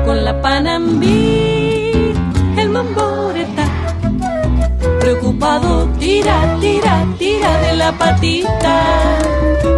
Con 0.05 0.25
la 0.25 0.41
Panambí, 0.41 2.13
el 2.57 2.69
mamboreta, 2.69 3.65
preocupado, 4.99 5.87
tira, 5.99 6.57
tira, 6.59 7.05
tira 7.19 7.61
de 7.61 7.75
la 7.75 7.91
patita. 7.91 8.75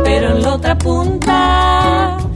Pero 0.06 0.38
en 0.38 0.42
la 0.42 0.54
otra 0.56 0.78
punta 0.78 2.21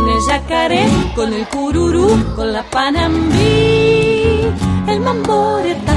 Con 0.00 0.08
el 0.08 0.20
yacaré, 0.26 0.86
con 1.14 1.30
el 1.34 1.46
cururú, 1.46 2.34
con 2.34 2.50
la 2.54 2.62
panambí, 2.62 4.48
el 4.88 4.98
mamboreta. 4.98 5.94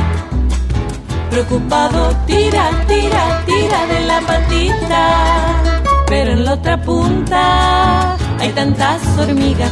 Preocupado 1.30 2.14
tira, 2.28 2.70
tira, 2.86 3.44
tira 3.46 3.88
de 3.88 4.06
la 4.06 4.20
patita, 4.20 5.74
pero 6.06 6.34
en 6.34 6.44
la 6.44 6.54
otra 6.56 6.82
punta 6.82 8.18
hay 8.40 8.50
tantas 8.50 9.02
hormigas 9.18 9.72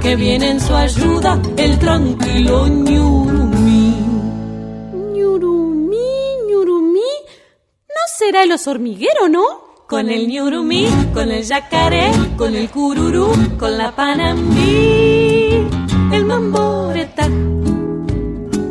que 0.00 0.16
viene 0.16 0.50
en 0.50 0.60
su 0.60 0.74
ayuda 0.74 1.40
el 1.56 1.78
tranquilo 1.78 2.66
ñurumí. 2.66 4.04
Ñurumí, 5.14 6.08
ñurumí. 6.48 7.10
¿No 7.88 8.02
será 8.18 8.42
el 8.42 8.50
oso 8.50 8.72
hormiguero, 8.72 9.28
no? 9.28 9.71
Con 9.92 10.08
el 10.08 10.26
ñurumí, 10.26 10.86
con 11.12 11.30
el 11.30 11.42
yacaré, 11.44 12.10
con 12.38 12.54
el 12.54 12.70
cururú, 12.70 13.30
con 13.58 13.76
la 13.76 13.94
panambí, 13.94 15.66
el 16.10 16.24
mamboreta. 16.24 17.28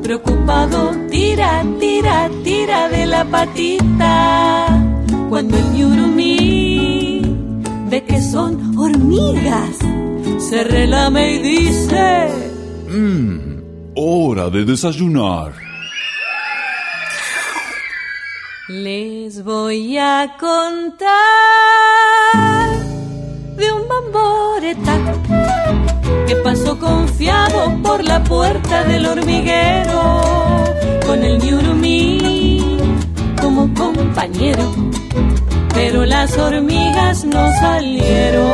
Preocupado 0.01 0.89
tira, 1.11 1.63
tira, 1.79 2.27
tira 2.43 2.89
de 2.89 3.05
la 3.05 3.23
patita. 3.23 4.65
Cuando 5.29 5.59
el 5.59 5.71
ñurumí 5.73 7.21
ve 7.91 8.03
que 8.03 8.19
son 8.19 8.75
hormigas, 8.75 9.77
se 10.39 10.63
relame 10.63 11.35
y 11.35 11.37
dice... 11.37 12.29
Mmm, 12.89 13.61
hora 13.93 14.49
de 14.49 14.65
desayunar. 14.65 15.70
Les 18.71 19.43
voy 19.43 19.97
a 19.97 20.37
contar 20.39 21.09
de 23.57 23.69
un 23.69 23.85
bamboreta 23.85 24.97
que 26.25 26.37
pasó 26.37 26.79
confiado 26.79 27.77
por 27.83 28.01
la 28.01 28.23
puerta 28.23 28.85
del 28.85 29.07
hormiguero 29.07 30.31
con 31.05 31.21
el 31.21 31.39
ñurumí 31.39 32.77
como 33.41 33.73
compañero, 33.73 34.73
pero 35.73 36.05
las 36.05 36.37
hormigas 36.37 37.25
no 37.25 37.51
salieron 37.59 38.47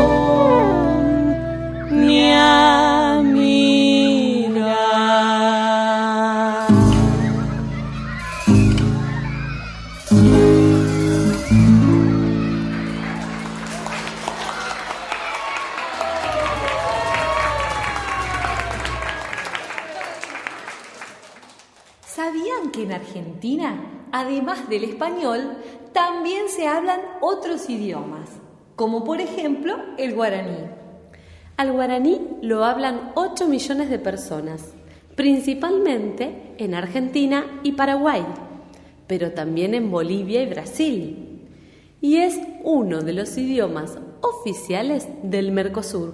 ni 1.92 2.32
a 2.34 3.22
mirar. 3.24 4.07
Argentina, 23.18 24.08
además 24.12 24.70
del 24.70 24.84
español, 24.84 25.58
también 25.92 26.50
se 26.50 26.68
hablan 26.68 27.00
otros 27.22 27.70
idiomas? 27.70 28.30
Como 28.76 29.04
por 29.04 29.22
ejemplo 29.22 29.76
el 29.98 30.14
guaraní. 30.14 30.58
Al 31.58 31.72
guaraní 31.72 32.22
lo 32.42 32.64
hablan 32.64 33.12
8 33.16 33.48
millones 33.48 33.90
de 33.90 33.98
personas, 33.98 34.74
principalmente 35.16 36.54
en 36.60 36.76
Argentina 36.76 37.60
y 37.64 37.72
Paraguay, 37.72 38.24
pero 39.08 39.32
también 39.32 39.74
en 39.74 39.90
Bolivia 39.90 40.44
y 40.44 40.46
Brasil. 40.46 41.48
Y 42.00 42.18
es 42.18 42.40
uno 42.64 43.02
de 43.02 43.14
los 43.14 43.36
idiomas 43.38 43.98
oficiales 44.22 45.08
del 45.24 45.52
Mercosur. 45.52 46.14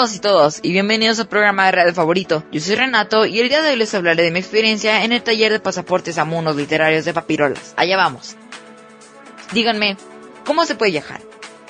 Todos 0.00 0.16
y 0.16 0.18
todos, 0.20 0.60
y 0.62 0.72
bienvenidos 0.72 1.20
al 1.20 1.28
programa 1.28 1.66
de 1.66 1.72
radio 1.72 1.92
favorito. 1.92 2.42
Yo 2.50 2.58
soy 2.58 2.74
Renato 2.74 3.26
y 3.26 3.38
el 3.38 3.50
día 3.50 3.60
de 3.60 3.68
hoy 3.68 3.76
les 3.76 3.92
hablaré 3.92 4.22
de 4.22 4.30
mi 4.30 4.38
experiencia 4.38 5.04
en 5.04 5.12
el 5.12 5.22
taller 5.22 5.52
de 5.52 5.60
pasaportes 5.60 6.16
a 6.16 6.24
mundos 6.24 6.56
literarios 6.56 7.04
de 7.04 7.12
papirolas. 7.12 7.74
Allá 7.76 7.98
vamos. 7.98 8.34
Díganme, 9.52 9.98
¿cómo 10.46 10.64
se 10.64 10.74
puede 10.74 10.92
viajar? 10.92 11.20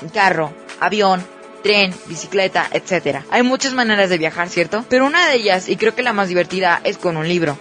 En 0.01 0.11
carro, 0.11 0.55
avión, 0.78 1.26
tren, 1.64 1.93
bicicleta, 2.07 2.68
etc. 2.70 3.24
Hay 3.33 3.43
muchas 3.43 3.74
maneras 3.74 4.11
de 4.11 4.18
viajar, 4.18 4.49
¿cierto? 4.49 4.85
Pero 4.89 5.07
una 5.07 5.26
de 5.26 5.35
ellas, 5.35 5.68
y 5.68 5.74
creo 5.74 5.97
que 5.97 6.05
la 6.05 6.12
más 6.12 6.28
divertida, 6.28 6.81
es 6.85 6.99
con 6.99 7.16
un 7.16 7.26
libro. 7.26 7.59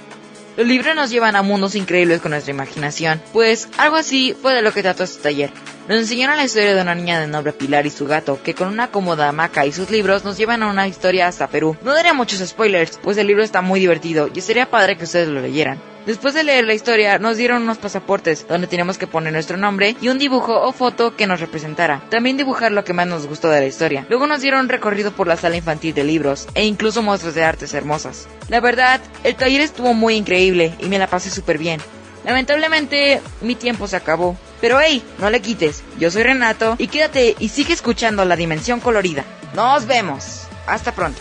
Los 0.56 0.68
libros 0.68 0.94
nos 0.94 1.10
llevan 1.10 1.36
a 1.36 1.42
mundos 1.42 1.74
increíbles 1.74 2.22
con 2.22 2.30
nuestra 2.30 2.54
imaginación, 2.54 3.20
pues 3.34 3.70
algo 3.80 3.96
así 3.96 4.38
fue 4.40 4.54
de 4.54 4.62
lo 4.62 4.72
que 4.72 4.84
trató 4.84 5.04
este 5.04 5.24
taller. 5.24 5.50
Nos 5.90 5.98
enseñaron 5.98 6.38
la 6.38 6.44
historia 6.44 6.76
de 6.76 6.82
una 6.84 6.94
niña 6.94 7.20
de 7.20 7.26
nombre 7.26 7.52
Pilar 7.52 7.88
y 7.88 7.90
su 7.90 8.06
gato, 8.06 8.40
que 8.44 8.54
con 8.54 8.68
una 8.68 8.92
cómoda 8.92 9.28
hamaca 9.28 9.66
y 9.66 9.72
sus 9.72 9.90
libros 9.90 10.24
nos 10.24 10.38
llevan 10.38 10.62
a 10.62 10.70
una 10.70 10.88
historia 10.88 11.28
hasta 11.28 11.48
Perú. 11.48 11.76
No 11.82 11.96
daría 11.96 12.14
muchos 12.14 12.48
spoilers, 12.48 13.00
pues 13.02 13.18
el 13.18 13.26
libro 13.26 13.42
está 13.42 13.64
muy 13.64 13.80
divertido 13.80 14.30
y 14.32 14.42
sería 14.42 14.70
padre 14.70 14.98
que 14.98 15.06
ustedes 15.06 15.30
lo 15.30 15.42
leyeran. 15.42 15.82
Después 16.06 16.36
de 16.36 16.44
leer 16.44 16.66
la 16.66 16.76
historia, 16.76 17.18
nos 17.18 17.38
dieron 17.38 17.64
unos 17.64 17.80
pasaportes 17.80 18.48
donde 18.48 18.68
teníamos 18.68 19.00
que 19.00 19.08
poner 19.08 19.34
nuestro 19.34 19.58
nombre 19.58 19.96
y 20.00 20.10
un 20.10 20.20
dibujo 20.20 20.62
o 20.62 20.72
foto 20.74 21.16
que 21.16 21.26
nos 21.26 21.40
representara. 21.40 22.04
También 22.12 22.38
dibujar 22.38 22.72
lo 22.72 22.84
que 22.84 22.94
más 22.94 23.08
nos 23.08 23.26
gustó 23.26 23.50
de 23.50 23.62
la 23.62 23.66
historia. 23.66 24.06
Luego 24.10 24.28
nos 24.28 24.42
dieron 24.42 24.60
un 24.60 24.70
recorrido 24.70 25.12
por 25.12 25.26
la 25.26 25.38
sala 25.38 25.58
infantil 25.58 25.96
de 25.96 26.04
libros 26.04 26.48
e 26.54 26.68
incluso 26.68 27.02
muestras 27.02 27.34
de 27.34 27.44
artes 27.44 27.74
hermosas. 27.74 28.28
La 28.48 28.60
verdad, 28.60 29.02
el 29.24 29.34
taller 29.34 29.62
estuvo 29.62 29.96
muy 29.96 30.14
increíble 30.14 30.72
y 30.78 30.86
me 30.86 31.00
la 31.00 31.08
pasé 31.08 31.32
súper 31.32 31.58
bien. 31.58 31.82
Lamentablemente, 32.26 33.22
mi 33.42 33.56
tiempo 33.56 33.88
se 33.88 33.96
acabó. 33.96 34.38
Pero 34.62 34.80
hey, 34.80 35.04
no 35.20 35.30
le 35.30 35.42
quites. 35.42 35.84
Yo 36.00 36.12
soy 36.12 36.24
Renato 36.24 36.76
y 36.78 36.88
quédate 36.88 37.36
y 37.40 37.50
sigue 37.50 37.74
escuchando 37.74 38.26
La 38.26 38.36
Dimensión 38.36 38.80
Colorida. 38.80 39.24
Nos 39.54 39.86
vemos. 39.86 40.48
Hasta 40.68 40.94
pronto. 40.94 41.20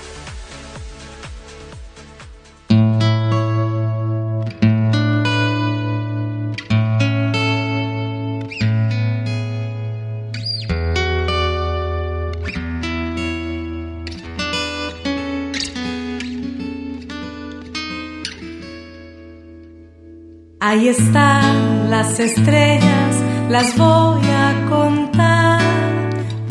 Ahí 20.61 20.89
están 20.89 21.89
las 21.89 22.21
estrellas, 22.21 23.17
las 23.49 23.77
voy 23.77 24.23
a 24.27 24.67
contar. 24.69 25.61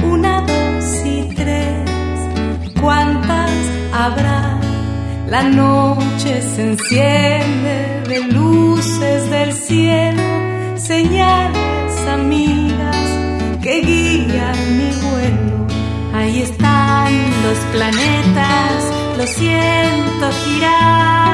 Una, 0.03 0.41
dos 0.41 1.05
y 1.05 1.35
tres. 1.35 1.89
¿Cuántas 2.81 3.51
habrá? 3.93 4.59
La 5.29 5.43
noche 5.43 6.41
se 6.41 6.61
enciende 6.71 8.03
de 8.07 8.19
luces 8.31 9.29
del 9.29 9.51
cielo, 9.51 10.23
señales 10.77 12.07
amigas 12.07 13.07
que 13.61 13.81
guían 13.81 14.77
mi 14.77 14.91
vuelo. 15.05 15.67
Ahí 16.15 16.41
están 16.41 17.11
los 17.43 17.57
planetas, 17.73 18.77
lo 19.17 19.27
siento 19.27 20.25
girar, 20.45 21.26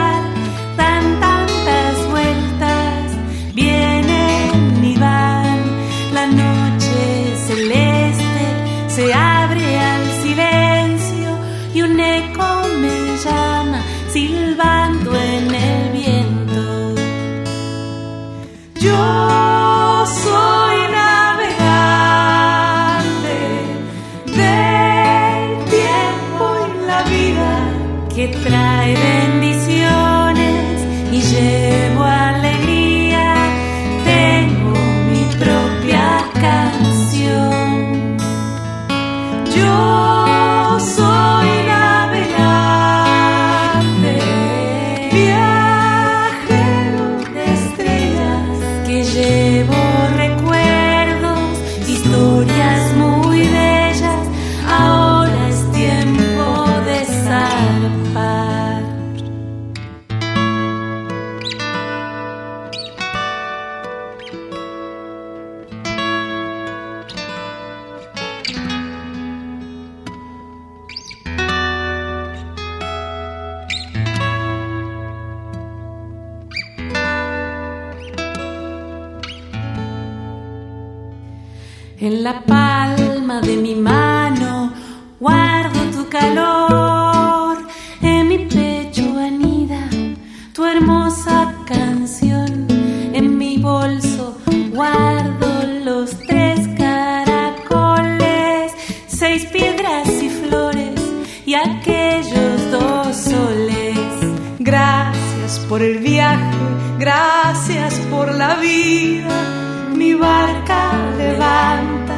por 105.74 105.82
el 105.82 105.98
viaje, 105.98 106.56
gracias 107.00 107.96
por 108.12 108.32
la 108.36 108.54
vida. 108.58 109.90
Mi 109.96 110.14
barca 110.14 110.92
levanta 111.18 112.18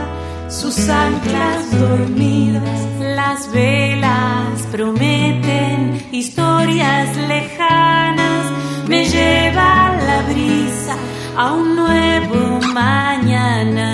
sus 0.50 0.78
anclas 0.90 1.72
dormidas. 1.80 2.82
Las 3.00 3.50
velas 3.54 4.60
prometen 4.74 6.06
historias 6.12 7.16
lejanas. 7.16 8.44
Me 8.90 9.06
lleva 9.06 9.96
la 10.06 10.22
brisa 10.30 10.96
a 11.38 11.54
un 11.54 11.78
nuevo 11.78 12.60
mañana. 12.74 13.90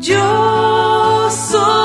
Yo 0.00 1.30
soy 1.30 1.81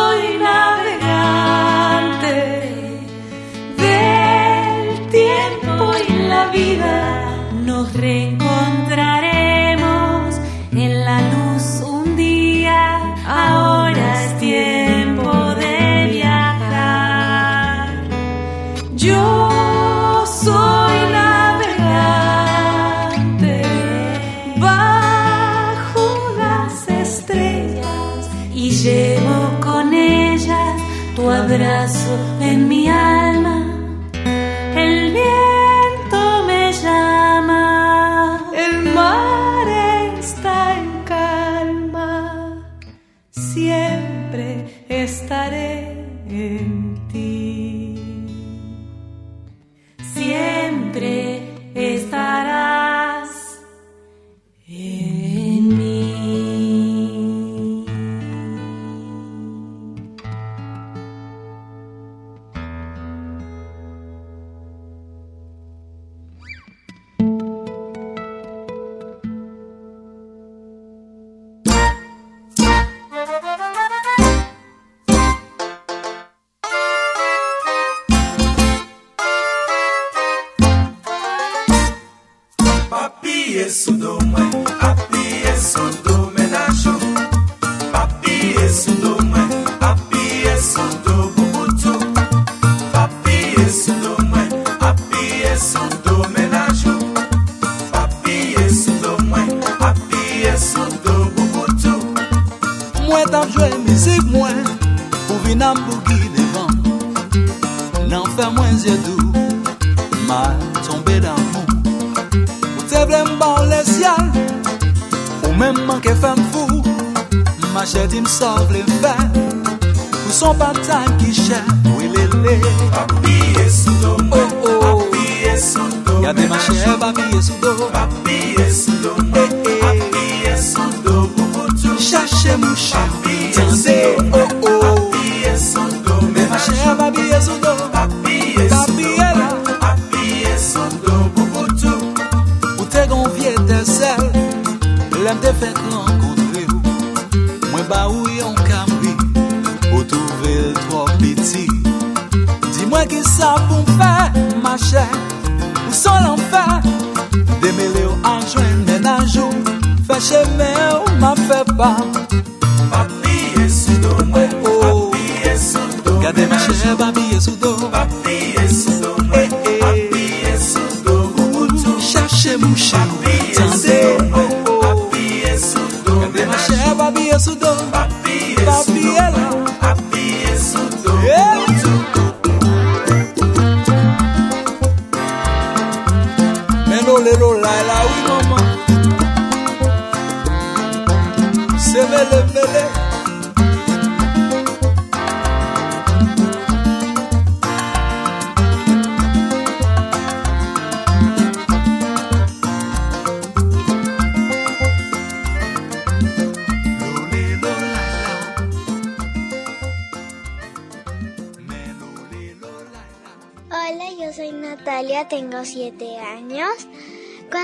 abrazo 31.58 32.07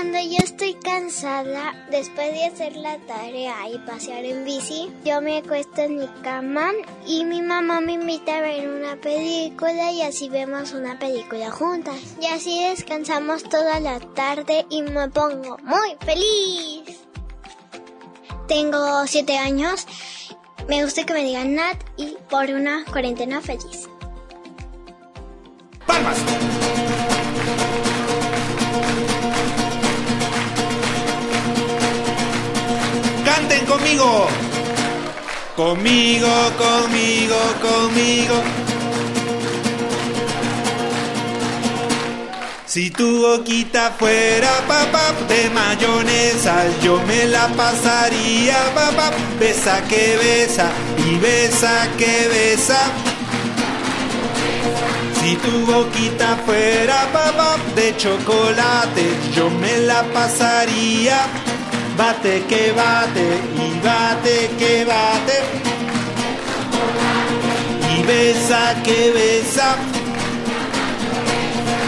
Cuando 0.04 0.20
yo 0.20 0.36
estoy 0.44 0.74
cansada, 0.74 1.72
después 1.90 2.30
de 2.34 2.44
hacer 2.44 2.76
la 2.76 2.98
tarea 2.98 3.54
y 3.72 3.78
pasear 3.78 4.22
en 4.26 4.44
bici, 4.44 4.92
yo 5.02 5.22
me 5.22 5.38
acuesto 5.38 5.80
en 5.80 5.96
mi 5.96 6.06
cama 6.22 6.72
y 7.06 7.24
mi 7.24 7.40
mamá 7.40 7.80
me 7.80 7.94
invita 7.94 8.36
a 8.36 8.40
ver 8.42 8.68
una 8.68 8.96
película 8.96 9.92
y 9.92 10.02
así 10.02 10.28
vemos 10.28 10.74
una 10.74 10.98
película 10.98 11.50
juntas. 11.50 11.96
Y 12.20 12.26
así 12.26 12.62
descansamos 12.62 13.44
toda 13.44 13.80
la 13.80 13.98
tarde 13.98 14.66
y 14.68 14.82
me 14.82 15.08
pongo 15.08 15.56
muy 15.62 15.96
feliz. 16.04 17.00
Tengo 18.46 19.06
7 19.06 19.38
años, 19.38 19.86
me 20.68 20.84
gusta 20.84 21.06
que 21.06 21.14
me 21.14 21.24
digan 21.24 21.54
Nat 21.54 21.82
y 21.96 22.18
por 22.28 22.50
una 22.50 22.84
cuarentena 22.84 23.40
feliz. 23.40 23.88
Palmas. 25.86 26.18
Canten 33.54 33.66
conmigo. 33.66 34.26
Conmigo, 35.56 36.28
conmigo, 36.58 37.36
conmigo. 37.62 38.34
Si 42.66 42.90
tu 42.90 43.20
boquita 43.20 43.92
fuera 43.92 44.50
papá 44.66 45.12
de 45.28 45.50
mayonesa, 45.50 46.64
yo 46.82 47.00
me 47.06 47.26
la 47.26 47.46
pasaría 47.48 48.56
papá. 48.74 49.12
Besa 49.38 49.80
que 49.88 50.16
besa 50.16 50.70
y 51.06 51.16
besa 51.18 51.88
que 51.96 52.28
besa. 52.28 52.80
Si 55.20 55.36
tu 55.36 55.66
boquita 55.66 56.36
fuera 56.44 57.06
papá 57.12 57.56
de 57.76 57.96
chocolate, 57.96 59.06
yo 59.36 59.48
me 59.50 59.78
la 59.78 60.02
pasaría. 60.12 61.18
Bate 61.96 62.42
que 62.48 62.72
bate 62.72 63.26
y 63.56 63.80
bate 63.86 64.50
que 64.58 64.84
bate. 64.84 65.38
Y 67.96 68.02
besa 68.02 68.74
que 68.82 69.12
besa. 69.12 69.76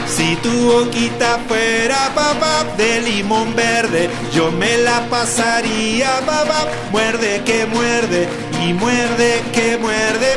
Si 0.07 0.36
tu 0.36 0.72
boquita 0.72 1.40
fuera 1.48 2.11
papá 2.14 2.64
de 2.76 3.02
limón 3.02 3.54
verde, 3.57 4.09
yo 4.32 4.52
me 4.52 4.78
la 4.78 5.00
pasaría 5.11 6.20
papá. 6.24 6.66
Muerde 6.92 7.42
que 7.44 7.66
muerde 7.66 8.28
y 8.64 8.72
muerde 8.72 9.42
que 9.52 9.76
muerde 9.76 10.36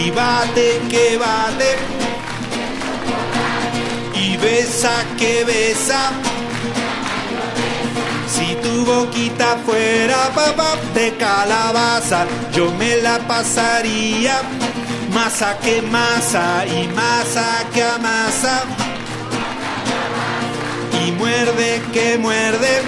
y 0.00 0.10
bate 0.10 0.80
que 0.88 1.18
bate 1.18 1.76
y 4.14 4.36
besa 4.36 5.04
que 5.18 5.44
besa. 5.44 6.12
Si 8.28 8.56
tu 8.56 8.84
boquita 8.84 9.56
fuera 9.64 10.30
papá 10.34 10.76
de 10.94 11.16
calabaza, 11.16 12.26
yo 12.52 12.70
me 12.72 12.96
la 12.96 13.18
pasaría. 13.20 14.40
Masa 15.12 15.56
que 15.58 15.80
masa 15.82 16.66
y 16.66 16.88
masa 16.88 17.64
que 17.72 17.82
amasa. 17.82 18.64
Y 21.04 21.12
muerde 21.12 21.80
que 21.92 22.18
muerde. 22.18 22.82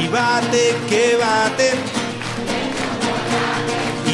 Y 0.00 0.08
bate 0.08 0.76
que 0.88 1.16
bate. 1.16 1.72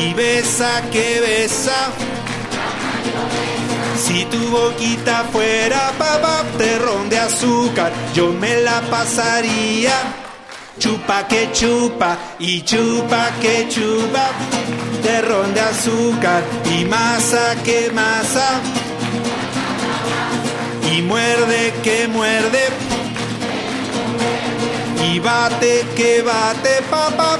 Y 0.03 0.15
besa 0.15 0.83
que 0.91 1.21
besa. 1.21 1.93
Si 3.99 4.25
tu 4.27 4.39
boquita 4.51 5.25
fuera 5.33 5.93
papá 5.99 6.45
terrón 6.57 7.09
de 7.09 7.19
azúcar, 7.19 7.93
yo 8.15 8.33
me 8.33 8.61
la 8.63 8.81
pasaría. 8.83 9.93
Chupa 10.79 11.27
que 11.27 11.51
chupa 11.53 12.17
y 12.39 12.63
chupa 12.63 13.31
que 13.41 13.67
chupa, 13.69 14.31
terrón 15.03 15.53
de 15.53 15.61
azúcar 15.61 16.43
y 16.79 16.85
masa 16.85 17.57
que 17.65 17.91
masa. 17.93 18.61
Y 20.95 21.03
muerde 21.03 21.75
que 21.83 22.07
muerde 22.07 22.63
y 25.11 25.19
bate 25.19 25.85
que 25.97 26.23
bate 26.23 26.83
papá 26.89 27.39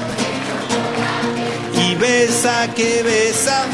y 1.73 1.95
besa 1.95 2.67
que 2.75 3.01
besa. 3.03 3.65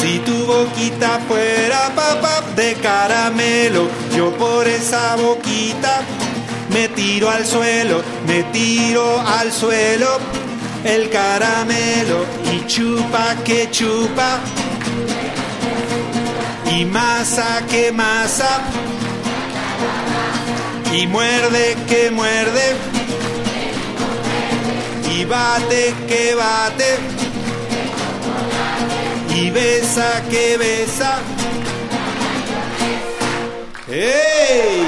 Si 0.00 0.20
tu 0.20 0.46
boquita 0.46 1.18
fuera 1.26 1.90
papá 1.94 2.42
de 2.54 2.74
caramelo, 2.74 3.88
yo 4.16 4.30
por 4.36 4.66
esa 4.68 5.16
boquita 5.16 6.02
me 6.72 6.88
tiro 6.88 7.28
al 7.28 7.44
suelo, 7.44 8.00
me 8.26 8.44
tiro 8.44 9.20
al 9.20 9.50
suelo 9.52 10.06
el 10.84 11.10
caramelo 11.10 12.24
y 12.52 12.64
chupa 12.66 13.34
que 13.44 13.68
chupa. 13.72 14.38
Y 16.70 16.84
masa 16.84 17.66
que 17.68 17.90
masa. 17.90 18.60
Y 20.92 21.08
muerde 21.08 21.76
que 21.88 22.10
muerde. 22.12 22.76
Y 25.12 25.24
bate 25.24 25.92
que 26.06 26.34
bate 26.36 27.27
y 29.40 29.50
besa 29.50 30.22
que 30.30 30.56
besa. 30.56 31.18
¡Ey! 33.88 34.84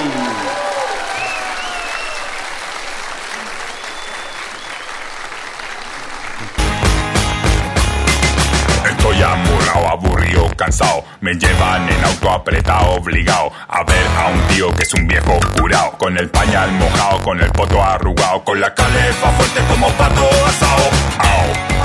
Estoy 8.88 9.22
amurrado, 9.22 9.88
aburrido, 9.88 10.48
cansado. 10.56 11.04
Me 11.20 11.34
llevan 11.34 11.88
en 11.88 12.04
auto 12.04 12.30
apretado, 12.30 12.94
obligado 12.94 13.52
a 13.68 13.84
ver 13.84 14.06
a 14.18 14.28
un 14.28 14.40
tío 14.48 14.74
que 14.74 14.82
es 14.82 14.94
un 14.94 15.06
viejo 15.06 15.38
curado. 15.58 15.92
Con 15.96 16.18
el 16.18 16.28
pañal 16.28 16.72
mojado, 16.72 17.22
con 17.22 17.40
el 17.40 17.50
poto 17.52 17.82
arrugado, 17.82 18.42
con 18.42 18.60
la 18.60 18.74
calefa 18.74 19.30
fuerte 19.30 19.60
como 19.70 19.88
pato 19.90 20.28
asado. 20.46 20.90
Au. 21.18 21.79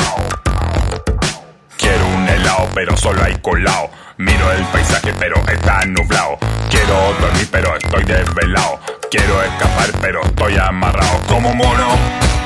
Helado, 2.45 2.69
pero 2.75 2.95
solo 2.95 3.23
hay 3.23 3.33
colado. 3.41 3.89
Miro 4.17 4.51
el 4.51 4.63
paisaje, 4.65 5.11
pero 5.17 5.35
está 5.47 5.83
nublado. 5.87 6.37
Quiero 6.69 7.13
dormir, 7.19 7.47
pero 7.51 7.75
estoy 7.75 8.03
desvelado. 8.03 8.79
Quiero 9.09 9.41
escapar, 9.41 9.89
pero 9.99 10.21
estoy 10.23 10.55
amarrado. 10.57 11.19
Como 11.27 11.55
mono, 11.55 11.97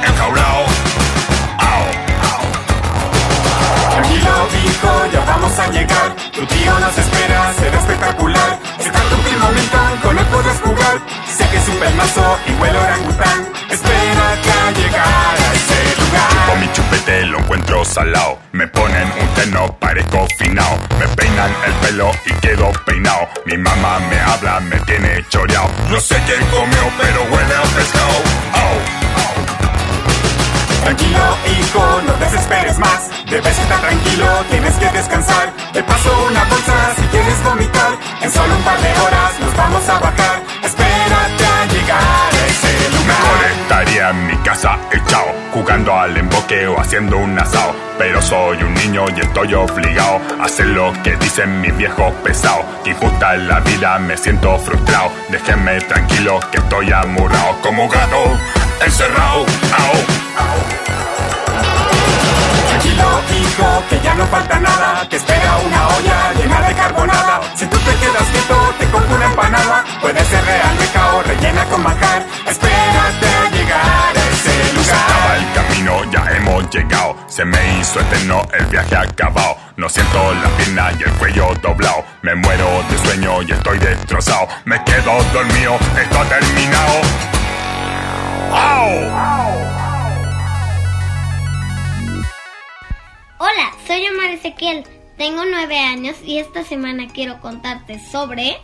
enjaulado. 0.08 0.64
Au. 1.58 1.84
Tranquilo, 3.91 4.47
hijo, 4.64 5.06
ya 5.12 5.20
vamos 5.26 5.60
a 5.60 5.68
llegar. 5.68 6.16
Tu 6.32 6.45
tío 6.45 6.80
nos 6.80 6.97
espera, 6.97 7.54
será 7.60 7.80
espectacular. 7.80 8.58
Está 8.80 9.00
último 9.30 9.45
momento, 9.45 9.77
con 10.01 10.17
él 10.17 10.25
podrás 10.25 10.59
jugar. 10.61 10.99
Sé 11.27 11.47
que 11.49 11.57
es 11.57 11.67
un 11.67 11.75
pelmazo 11.75 12.39
y 12.47 12.51
huele 12.53 12.77
orangután. 12.77 13.47
Espérate 13.69 14.51
a 14.51 14.71
llegar 14.71 15.36
a 15.38 15.53
ese 15.53 16.01
lugar. 16.01 16.49
Con 16.49 16.59
mi 16.59 16.71
chupete 16.73 17.25
lo 17.25 17.39
encuentro 17.39 17.86
salado. 17.86 18.39
Me 18.51 18.67
ponen 18.67 19.07
un 19.21 19.27
terno, 19.36 19.77
parezco 19.80 20.27
finao. 20.38 20.80
Me 20.99 21.07
peinan 21.09 21.51
el 21.65 21.73
pelo 21.73 22.11
y 22.25 22.34
quedo 22.41 22.71
peinado. 22.86 23.27
Mi 23.45 23.57
mamá 23.57 23.99
me 24.09 24.19
habla, 24.19 24.59
me 24.61 24.80
tiene 24.82 25.23
choreado. 25.30 25.69
No 25.89 25.99
sé 25.99 26.15
qué 26.25 26.36
comió, 26.49 26.91
pero 26.97 27.23
huele 27.23 27.55
a 27.55 27.61
pescado. 27.61 28.17
Au. 28.53 28.99
Tranquilo, 30.84 31.38
hijo, 31.45 32.01
no 32.07 32.13
desesperes 32.13 32.80
más. 32.80 33.09
Debes 33.30 33.59
estar 33.59 33.80
tranquilo, 33.80 34.25
tienes 34.49 34.73
que 34.75 34.89
descansar. 34.89 35.53
Te 35.71 35.84
paso 35.84 36.09
una 36.27 36.43
bolsa 36.45 36.95
si 36.95 37.03
quieres 37.09 37.43
vomitar. 37.43 37.91
En 38.21 38.32
solo 38.32 38.55
un 38.55 38.63
par 38.63 38.80
de 38.82 38.89
horas 38.89 39.39
nos 39.39 39.55
vamos 39.55 39.88
a 39.88 39.99
bajar. 39.99 40.41
Espérate 40.63 41.45
a 41.45 41.65
llegar 41.65 42.34
ese 42.47 42.89
lugar. 42.89 43.05
Mejor 43.05 43.45
estaría 43.61 44.09
en 44.09 44.27
mi 44.27 44.36
casa 44.38 44.80
echado, 44.91 45.27
jugando 45.53 45.93
al 45.95 46.17
emboque 46.17 46.65
o 46.65 46.80
haciendo 46.80 47.17
un 47.17 47.38
asado. 47.38 47.75
Pero 47.99 48.19
soy 48.19 48.63
un 48.63 48.73
niño 48.73 49.05
y 49.15 49.19
estoy 49.19 49.53
obligado 49.53 50.21
a 50.41 50.45
hacer 50.45 50.65
lo 50.65 50.91
que 51.03 51.15
dicen 51.17 51.61
mis 51.61 51.77
viejos 51.77 52.11
pesados. 52.23 52.65
Injusta 52.86 53.36
en 53.36 53.47
la 53.47 53.59
vida, 53.59 53.99
me 53.99 54.17
siento 54.17 54.57
frustrado. 54.57 55.11
Déjenme 55.30 55.80
tranquilo 55.82 56.39
que 56.51 56.57
estoy 56.57 56.91
amurrado 56.91 57.61
como 57.61 57.88
gato, 57.88 58.23
encerrado. 58.84 59.45
Au. 59.77 60.30
Tranquilo, 60.39 61.09
que 63.89 64.00
ya 64.02 64.14
no 64.16 64.26
falta 64.28 64.60
nada. 64.60 65.08
Que 65.10 65.16
espera 65.16 65.58
una 65.66 65.88
olla 65.89 66.34
llena 66.34 66.62
de 66.68 66.74
carbonada. 66.76 67.41
Si 67.56 67.66
tú 67.66 67.78
te 67.78 67.95
quedas 67.95 68.28
quieto, 68.32 68.74
te 68.78 68.86
compro 68.88 69.16
una 69.16 69.26
empanada. 69.26 69.86
Puede 70.02 70.24
ser 70.26 70.43
real, 70.45 70.76
meca 70.80 71.16
o 71.16 71.24
rellena 71.24 71.66
con 71.66 71.84
manjar. 71.84 72.26
Espérate 72.47 73.28
a 73.28 73.50
llegar 73.52 74.18
a 74.18 74.30
ese 74.32 74.52
Se 74.52 74.74
lugar. 74.74 75.38
el 75.38 75.54
camino, 75.54 76.12
ya 76.12 76.26
hemos 76.36 76.70
llegado. 76.70 77.16
Se 77.28 77.45
me 77.45 77.80
hizo 77.80 78.00
eterno 78.00 78.41
el 78.58 78.66
viaje 78.68 78.95
acabado. 78.95 79.58
No 79.78 79.89
siento 79.89 80.34
la 80.36 80.50
pierna 80.58 80.91
y 81.00 81.04
el 81.04 81.12
cuello 81.14 81.54
doblado. 81.62 82.04
Me 82.22 82.36
muero 82.36 82.84
de 82.89 82.97
sueño 83.00 83.41
y 83.41 83.52
estoy 83.52 83.80
destrozado. 83.80 84.47
Me 84.66 84.82
quedo 84.84 85.24
dormido, 85.34 85.78
esto 86.02 86.20
ha 86.20 86.26
terminado. 86.26 87.02
¡Au! 88.52 89.78
Hola, 93.41 93.71
soy 93.87 94.05
Omar 94.05 94.31
Ezequiel, 94.31 94.83
tengo 95.17 95.45
nueve 95.45 95.79
años 95.79 96.17
y 96.25 96.39
esta 96.39 96.65
semana 96.65 97.07
quiero 97.07 97.39
contarte 97.39 97.97
sobre 97.97 98.57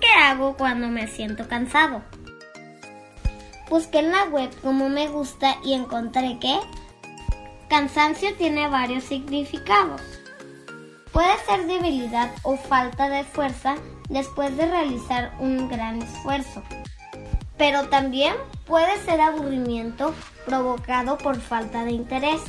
qué 0.00 0.08
hago 0.22 0.56
cuando 0.56 0.88
me 0.88 1.06
siento 1.06 1.46
cansado. 1.48 2.02
Busqué 3.68 3.98
en 3.98 4.10
la 4.10 4.24
web 4.24 4.50
como 4.62 4.88
me 4.88 5.06
gusta 5.08 5.58
y 5.62 5.74
encontré 5.74 6.38
que 6.38 6.58
cansancio 7.68 8.34
tiene 8.36 8.68
varios 8.68 9.04
significados. 9.04 10.00
Puede 11.12 11.36
ser 11.44 11.66
debilidad 11.66 12.30
o 12.44 12.56
falta 12.56 13.10
de 13.10 13.22
fuerza 13.22 13.74
después 14.08 14.56
de 14.56 14.64
realizar 14.64 15.36
un 15.40 15.68
gran 15.68 16.00
esfuerzo. 16.00 16.62
Pero 17.58 17.90
también 17.90 18.32
puede 18.64 18.96
ser 19.04 19.20
aburrimiento 19.20 20.14
provocado 20.46 21.18
por 21.18 21.38
falta 21.38 21.84
de 21.84 21.90
interés. 21.90 22.40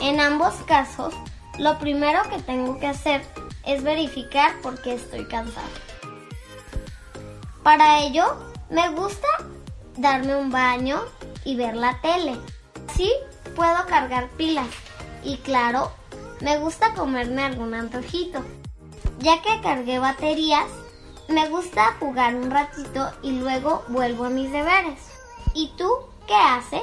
En 0.00 0.20
ambos 0.20 0.54
casos, 0.66 1.12
lo 1.58 1.78
primero 1.78 2.22
que 2.30 2.40
tengo 2.40 2.78
que 2.78 2.86
hacer 2.86 3.22
es 3.66 3.82
verificar 3.82 4.60
por 4.62 4.80
qué 4.80 4.94
estoy 4.94 5.26
cansado. 5.26 5.66
Para 7.64 8.00
ello, 8.00 8.24
me 8.70 8.88
gusta 8.90 9.26
darme 9.96 10.36
un 10.36 10.50
baño 10.50 11.00
y 11.44 11.56
ver 11.56 11.74
la 11.74 12.00
tele. 12.00 12.36
Así 12.88 13.12
puedo 13.56 13.86
cargar 13.86 14.28
pilas. 14.30 14.68
Y 15.24 15.38
claro, 15.38 15.90
me 16.40 16.58
gusta 16.58 16.94
comerme 16.94 17.42
algún 17.42 17.74
antojito. 17.74 18.44
Ya 19.18 19.42
que 19.42 19.60
cargué 19.60 19.98
baterías, 19.98 20.68
me 21.28 21.48
gusta 21.48 21.96
jugar 21.98 22.36
un 22.36 22.50
ratito 22.50 23.10
y 23.22 23.32
luego 23.32 23.84
vuelvo 23.88 24.26
a 24.26 24.30
mis 24.30 24.52
deberes. 24.52 25.00
¿Y 25.54 25.72
tú 25.76 25.90
qué 26.26 26.34
haces? 26.34 26.82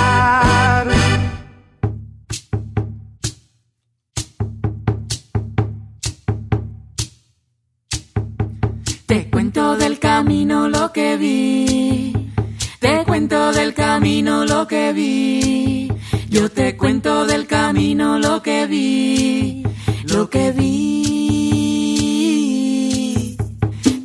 Cuento 9.51 9.75
del 9.75 9.99
camino 9.99 10.69
lo 10.69 10.93
que 10.93 11.17
vi. 11.17 12.13
Te 12.79 13.03
cuento 13.03 13.51
del 13.51 13.73
camino 13.73 14.45
lo 14.45 14.65
que 14.65 14.93
vi. 14.93 15.91
Yo 16.29 16.49
te 16.49 16.77
cuento 16.77 17.25
del 17.25 17.47
camino 17.47 18.17
lo 18.17 18.41
que 18.41 18.65
vi. 18.65 19.63
Lo 20.05 20.29
que 20.29 20.53
vi. 20.53 21.35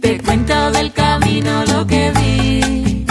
Te 0.00 0.20
cuento 0.20 0.72
del 0.72 0.92
camino 0.92 1.64
lo 1.64 1.86
que 1.86 2.10
vi. 2.18 3.04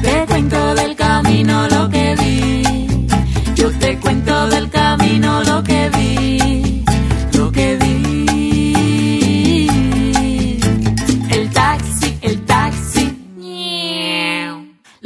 Te 0.00 0.26
cuento 0.28 0.76
del 0.76 0.94
camino 0.94 1.68
lo 1.68 1.90
que 1.90 2.14
vi. 2.20 2.63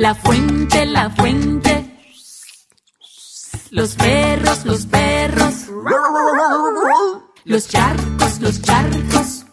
La 0.09 0.15
fuente, 0.15 0.87
la 0.87 1.11
fuente. 1.11 1.85
Los 3.73 3.95
perros, 3.95 4.65
los 4.65 4.87
perros. 4.87 5.55
Los 7.45 7.69
charcos, 7.69 8.41
los 8.41 8.63
charcos. 8.63 9.45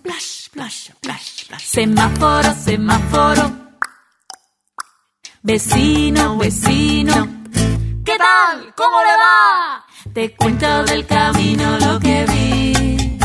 Semáforo, 1.61 2.53
semáforo. 2.53 3.51
Vecino, 5.43 6.37
vecino. 6.37 7.27
¿Qué 8.05 8.17
tal? 8.17 8.73
¿Cómo 8.77 8.97
le 9.07 9.15
va? 9.23 9.85
Te 10.13 10.35
cuento 10.37 10.85
del 10.85 11.05
camino 11.05 11.79
lo 11.79 11.99
que 11.99 12.25
vi. 12.31 13.17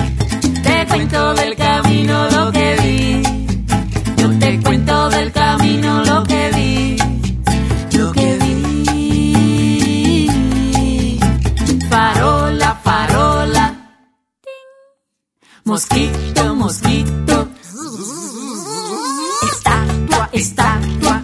Te 0.64 0.87
cuento 0.89 1.35
del 1.35 1.55
camino 1.55 2.28
lo 2.28 2.51
que 2.51 2.76
vi. 2.83 3.22
Yo 4.16 4.37
te 4.41 4.61
cuento 4.61 5.11
del 5.11 5.31
camino 5.31 6.05
lo 6.05 6.24
que 6.24 6.51
vi. 6.55 6.59
Mosquito, 15.70 16.54
mosquito. 16.56 17.48
Estatua, 19.52 20.28
estatua. 20.32 21.22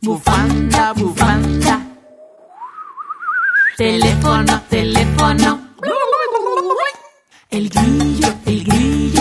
Bufanda, 0.00 0.94
bufanda. 0.94 1.74
Teléfono, 3.76 4.62
teléfono. 4.70 5.60
El 7.50 7.68
grillo, 7.68 8.28
el 8.46 8.64
grillo. 8.64 9.15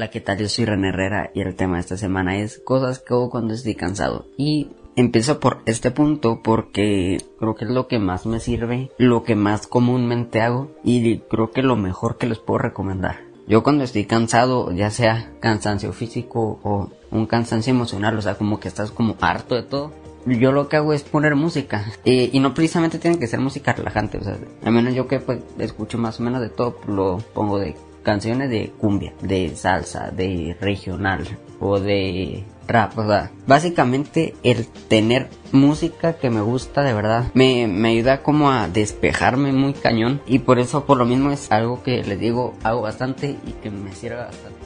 Hola, 0.00 0.08
¿qué 0.08 0.22
tal? 0.22 0.38
Yo 0.38 0.48
soy 0.48 0.64
René 0.64 0.88
Herrera 0.88 1.30
y 1.34 1.42
el 1.42 1.54
tema 1.54 1.74
de 1.74 1.80
esta 1.80 1.98
semana 1.98 2.38
es 2.38 2.58
cosas 2.64 3.00
que 3.00 3.12
hago 3.12 3.28
cuando 3.28 3.52
estoy 3.52 3.74
cansado. 3.74 4.24
Y 4.38 4.68
empiezo 4.96 5.40
por 5.40 5.58
este 5.66 5.90
punto 5.90 6.40
porque 6.42 7.18
creo 7.38 7.54
que 7.54 7.66
es 7.66 7.70
lo 7.70 7.86
que 7.86 7.98
más 7.98 8.24
me 8.24 8.40
sirve, 8.40 8.90
lo 8.96 9.24
que 9.24 9.34
más 9.34 9.66
comúnmente 9.66 10.40
hago 10.40 10.70
y 10.82 11.18
creo 11.18 11.50
que 11.50 11.62
lo 11.62 11.76
mejor 11.76 12.16
que 12.16 12.26
les 12.26 12.38
puedo 12.38 12.60
recomendar. 12.60 13.18
Yo 13.46 13.62
cuando 13.62 13.84
estoy 13.84 14.06
cansado, 14.06 14.72
ya 14.72 14.88
sea 14.88 15.32
cansancio 15.38 15.92
físico 15.92 16.60
o 16.62 16.88
un 17.10 17.26
cansancio 17.26 17.70
emocional, 17.70 18.16
o 18.16 18.22
sea, 18.22 18.36
como 18.36 18.58
que 18.58 18.68
estás 18.68 18.92
como 18.92 19.18
harto 19.20 19.54
de 19.54 19.64
todo, 19.64 19.92
yo 20.24 20.50
lo 20.50 20.70
que 20.70 20.76
hago 20.76 20.94
es 20.94 21.02
poner 21.02 21.34
música 21.34 21.84
Eh, 22.06 22.30
y 22.32 22.40
no 22.40 22.54
precisamente 22.54 22.98
tiene 22.98 23.18
que 23.18 23.26
ser 23.26 23.40
música 23.40 23.72
relajante 23.72 24.18
o 24.18 24.22
sea 24.22 24.36
al 24.64 24.72
menos 24.72 24.94
yo 24.94 25.08
que 25.08 25.18
pues 25.18 25.40
escucho 25.58 25.96
más 25.96 26.20
o 26.20 26.22
menos 26.22 26.42
de 26.42 26.50
todo 26.50 26.76
lo 26.86 27.18
pongo 27.32 27.58
de 27.58 27.74
canciones 28.10 28.50
de 28.50 28.72
cumbia 28.76 29.12
de 29.22 29.54
salsa 29.54 30.10
de 30.10 30.56
regional 30.60 31.20
o 31.60 31.78
de 31.78 32.42
rap 32.66 32.98
o 32.98 33.06
sea 33.06 33.30
básicamente 33.46 34.34
el 34.42 34.66
tener 34.66 35.28
música 35.52 36.14
que 36.14 36.28
me 36.28 36.40
gusta 36.40 36.82
de 36.82 36.92
verdad 36.92 37.30
me, 37.34 37.68
me 37.68 37.90
ayuda 37.90 38.24
como 38.24 38.50
a 38.50 38.66
despejarme 38.66 39.52
muy 39.52 39.74
cañón 39.74 40.20
y 40.26 40.40
por 40.40 40.58
eso 40.58 40.86
por 40.86 40.98
lo 40.98 41.04
mismo 41.04 41.30
es 41.30 41.52
algo 41.52 41.84
que 41.84 42.02
les 42.02 42.18
digo 42.18 42.54
hago 42.64 42.80
bastante 42.80 43.36
y 43.46 43.52
que 43.62 43.70
me 43.70 43.92
sirve 43.92 44.16
bastante. 44.16 44.58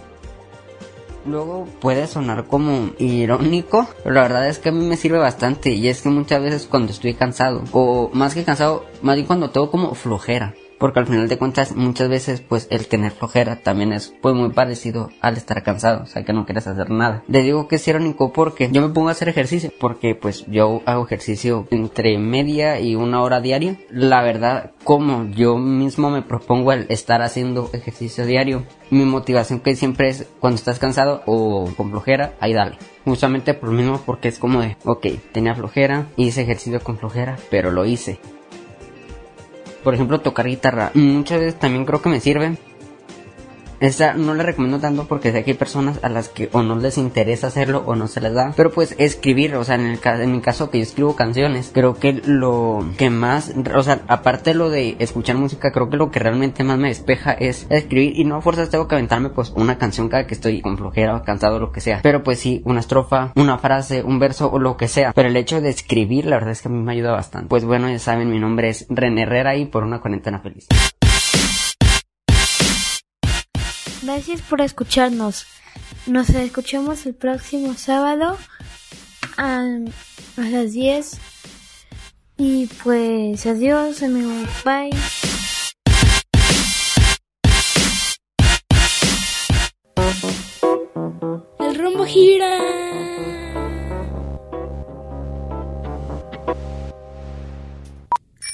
Luego 1.27 1.67
puede 1.81 2.07
sonar 2.07 2.45
como 2.45 2.91
irónico, 2.99 3.89
pero 4.03 4.15
la 4.15 4.23
verdad 4.23 4.49
es 4.49 4.59
que 4.59 4.69
a 4.69 4.73
mí 4.73 4.85
me 4.85 4.99
sirve 4.99 5.19
bastante 5.19 5.71
y 5.71 5.89
es 5.89 6.03
que 6.03 6.11
muchas 6.11 6.43
veces 6.43 6.67
cuando 6.67 6.93
estoy 6.93 7.15
cansado, 7.15 7.65
o 7.73 8.11
más 8.13 8.35
que 8.35 8.45
cansado, 8.45 8.85
más 9.01 9.15
bien 9.15 9.27
cuando 9.27 9.49
tengo 9.49 9.71
como 9.71 9.95
flojera, 9.95 10.55
porque 10.79 11.01
al 11.01 11.07
final 11.07 11.29
de 11.29 11.39
cuentas 11.39 11.75
muchas 11.75 12.09
veces 12.09 12.41
pues 12.41 12.67
el 12.71 12.87
tener 12.87 13.13
flojera 13.13 13.57
también 13.57 13.93
es 13.93 14.15
pues 14.21 14.35
muy 14.35 14.51
parecido 14.51 15.11
al 15.21 15.37
estar 15.37 15.63
cansado, 15.63 16.03
o 16.03 16.07
sea 16.07 16.25
que 16.25 16.33
no 16.33 16.45
quieres 16.45 16.67
hacer 16.67 16.91
nada. 16.91 17.23
Le 17.29 17.43
digo 17.43 17.69
que 17.69 17.77
es 17.77 17.89
irónico 17.89 18.33
porque 18.33 18.69
yo 18.71 18.83
me 18.83 18.93
pongo 18.93 19.09
a 19.09 19.13
hacer 19.13 19.29
ejercicio, 19.29 19.73
porque 19.79 20.15
pues 20.15 20.45
yo 20.47 20.83
hago 20.87 21.05
ejercicio 21.05 21.67
entre 21.71 22.19
media 22.19 22.81
y 22.81 22.95
una 22.95 23.23
hora 23.23 23.41
diaria. 23.41 23.77
La 23.91 24.23
verdad, 24.23 24.73
como 24.85 25.27
yo 25.31 25.57
mismo 25.57 26.11
me 26.11 26.23
propongo 26.23 26.73
el 26.73 26.87
estar 26.89 27.23
haciendo 27.23 27.71
ejercicio 27.73 28.27
diario, 28.27 28.65
mi 28.91 29.05
motivación 29.05 29.61
que 29.61 29.77
siempre 29.77 30.09
es 30.09 30.27
cuando 30.41 30.57
estás 30.57 30.79
cansado 30.79 31.23
o 31.27 31.69
con 31.77 31.91
flojera, 31.91 32.35
ahí 32.41 32.53
dale. 32.53 32.79
Justamente 33.05 33.55
por 33.55 33.71
lo 33.71 33.75
mismo 33.75 34.01
porque 34.05 34.29
es 34.29 34.39
como 34.39 34.61
de, 34.61 34.77
ok, 34.85 35.07
tenía 35.33 35.55
flojera, 35.55 36.07
hice 36.17 36.43
ejercicio 36.43 36.81
con 36.81 36.99
flojera, 36.99 37.37
pero 37.51 37.71
lo 37.71 37.85
hice 37.85 38.19
por 39.85 39.95
ejemplo, 39.95 40.21
tocar 40.21 40.47
guitarra. 40.47 40.91
Muchas 40.95 41.39
veces 41.39 41.61
también 41.61 41.85
creo 41.85 42.03
que 42.03 42.09
me 42.09 42.19
sirve. 42.19 42.57
Esta 43.85 44.15
no 44.15 44.33
la 44.35 44.43
recomiendo 44.45 44.79
tanto 44.81 45.07
porque 45.07 45.31
sé 45.31 45.45
que 45.45 45.51
hay 45.51 45.57
personas 45.59 46.01
a 46.03 46.09
las 46.09 46.31
que 46.31 46.49
o 46.53 46.63
no 46.63 46.77
les 46.77 46.97
interesa 46.97 47.49
hacerlo 47.49 47.83
o 47.87 47.95
no 47.95 48.07
se 48.09 48.23
les 48.23 48.33
da. 48.33 48.55
Pero 48.57 48.71
pues 48.71 48.95
escribir, 48.99 49.55
o 49.57 49.63
sea, 49.65 49.75
en, 49.75 49.83
el, 49.83 50.01
ca- 50.01 50.23
en 50.23 50.33
mi 50.33 50.41
caso 50.41 50.71
que 50.71 50.79
yo 50.79 50.83
escribo 50.85 51.15
canciones, 51.17 51.71
creo 51.73 51.95
que 51.95 52.15
lo 52.25 52.83
que 52.97 53.11
más, 53.11 53.53
o 53.75 53.83
sea, 53.83 54.01
aparte 54.09 54.51
de 54.51 54.55
lo 54.57 54.71
de 54.71 54.97
escuchar 55.01 55.37
música, 55.37 55.71
creo 55.71 55.91
que 55.91 55.99
lo 55.99 56.11
que 56.11 56.19
realmente 56.19 56.65
más 56.65 56.79
me 56.79 56.89
despeja 56.89 57.33
es 57.33 57.67
escribir 57.69 58.19
y 58.19 58.25
no 58.25 58.37
a 58.37 58.41
fuerzas 58.41 58.71
tengo 58.71 58.89
que 58.89 58.95
aventarme 58.95 59.29
pues 59.29 59.51
una 59.55 59.77
canción 59.77 60.09
cada 60.09 60.27
que 60.27 60.33
estoy 60.35 60.63
con 60.63 60.79
flojera 60.79 61.17
o 61.17 61.23
cansado 61.23 61.57
o 61.57 61.61
lo 61.61 61.71
que 61.71 61.83
sea. 61.83 62.01
Pero 62.03 62.23
pues 62.23 62.39
sí, 62.39 62.63
una 62.65 62.81
estrofa, 62.81 63.33
una 63.37 63.59
frase, 63.59 64.03
un 64.03 64.19
verso 64.19 64.51
o 64.51 64.59
lo 64.59 64.79
que 64.79 64.89
sea. 64.89 65.13
Pero 65.13 65.29
el 65.29 65.37
hecho 65.37 65.61
de 65.61 65.69
escribir, 65.69 66.25
la 66.25 66.37
verdad 66.37 66.53
es 66.53 66.63
que 66.63 66.69
a 66.69 66.71
mí 66.71 66.83
me 66.83 66.93
ayuda 66.93 67.13
bastante. 67.13 67.49
Pues 67.49 67.67
bueno, 67.67 67.91
ya 67.91 67.99
saben, 67.99 68.31
mi 68.31 68.39
nombre 68.39 68.71
es 68.71 68.87
René 68.89 69.23
Herrera 69.25 69.57
y 69.57 69.67
por 69.67 69.85
una 69.85 70.01
cuarentena 70.01 70.39
feliz. 70.41 70.67
Gracias 74.05 74.43
por 74.43 74.61
escucharnos. 74.61 75.47
Nos 76.07 76.29
escuchamos 76.29 77.07
el 77.07 77.15
próximo 77.15 77.73
sábado 77.73 78.37
a, 79.39 79.67
las 80.37 80.73
10. 80.73 81.19
Y 82.37 82.67
pues 82.83 83.47
adiós 83.47 84.03
amigos. 84.03 84.47
Bye. 84.63 84.91
El 91.61 91.79
rumbo 91.79 92.05
gira. 92.05 92.59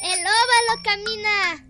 El 0.01 0.21
óvalo 0.21 0.83
camina. 0.85 1.70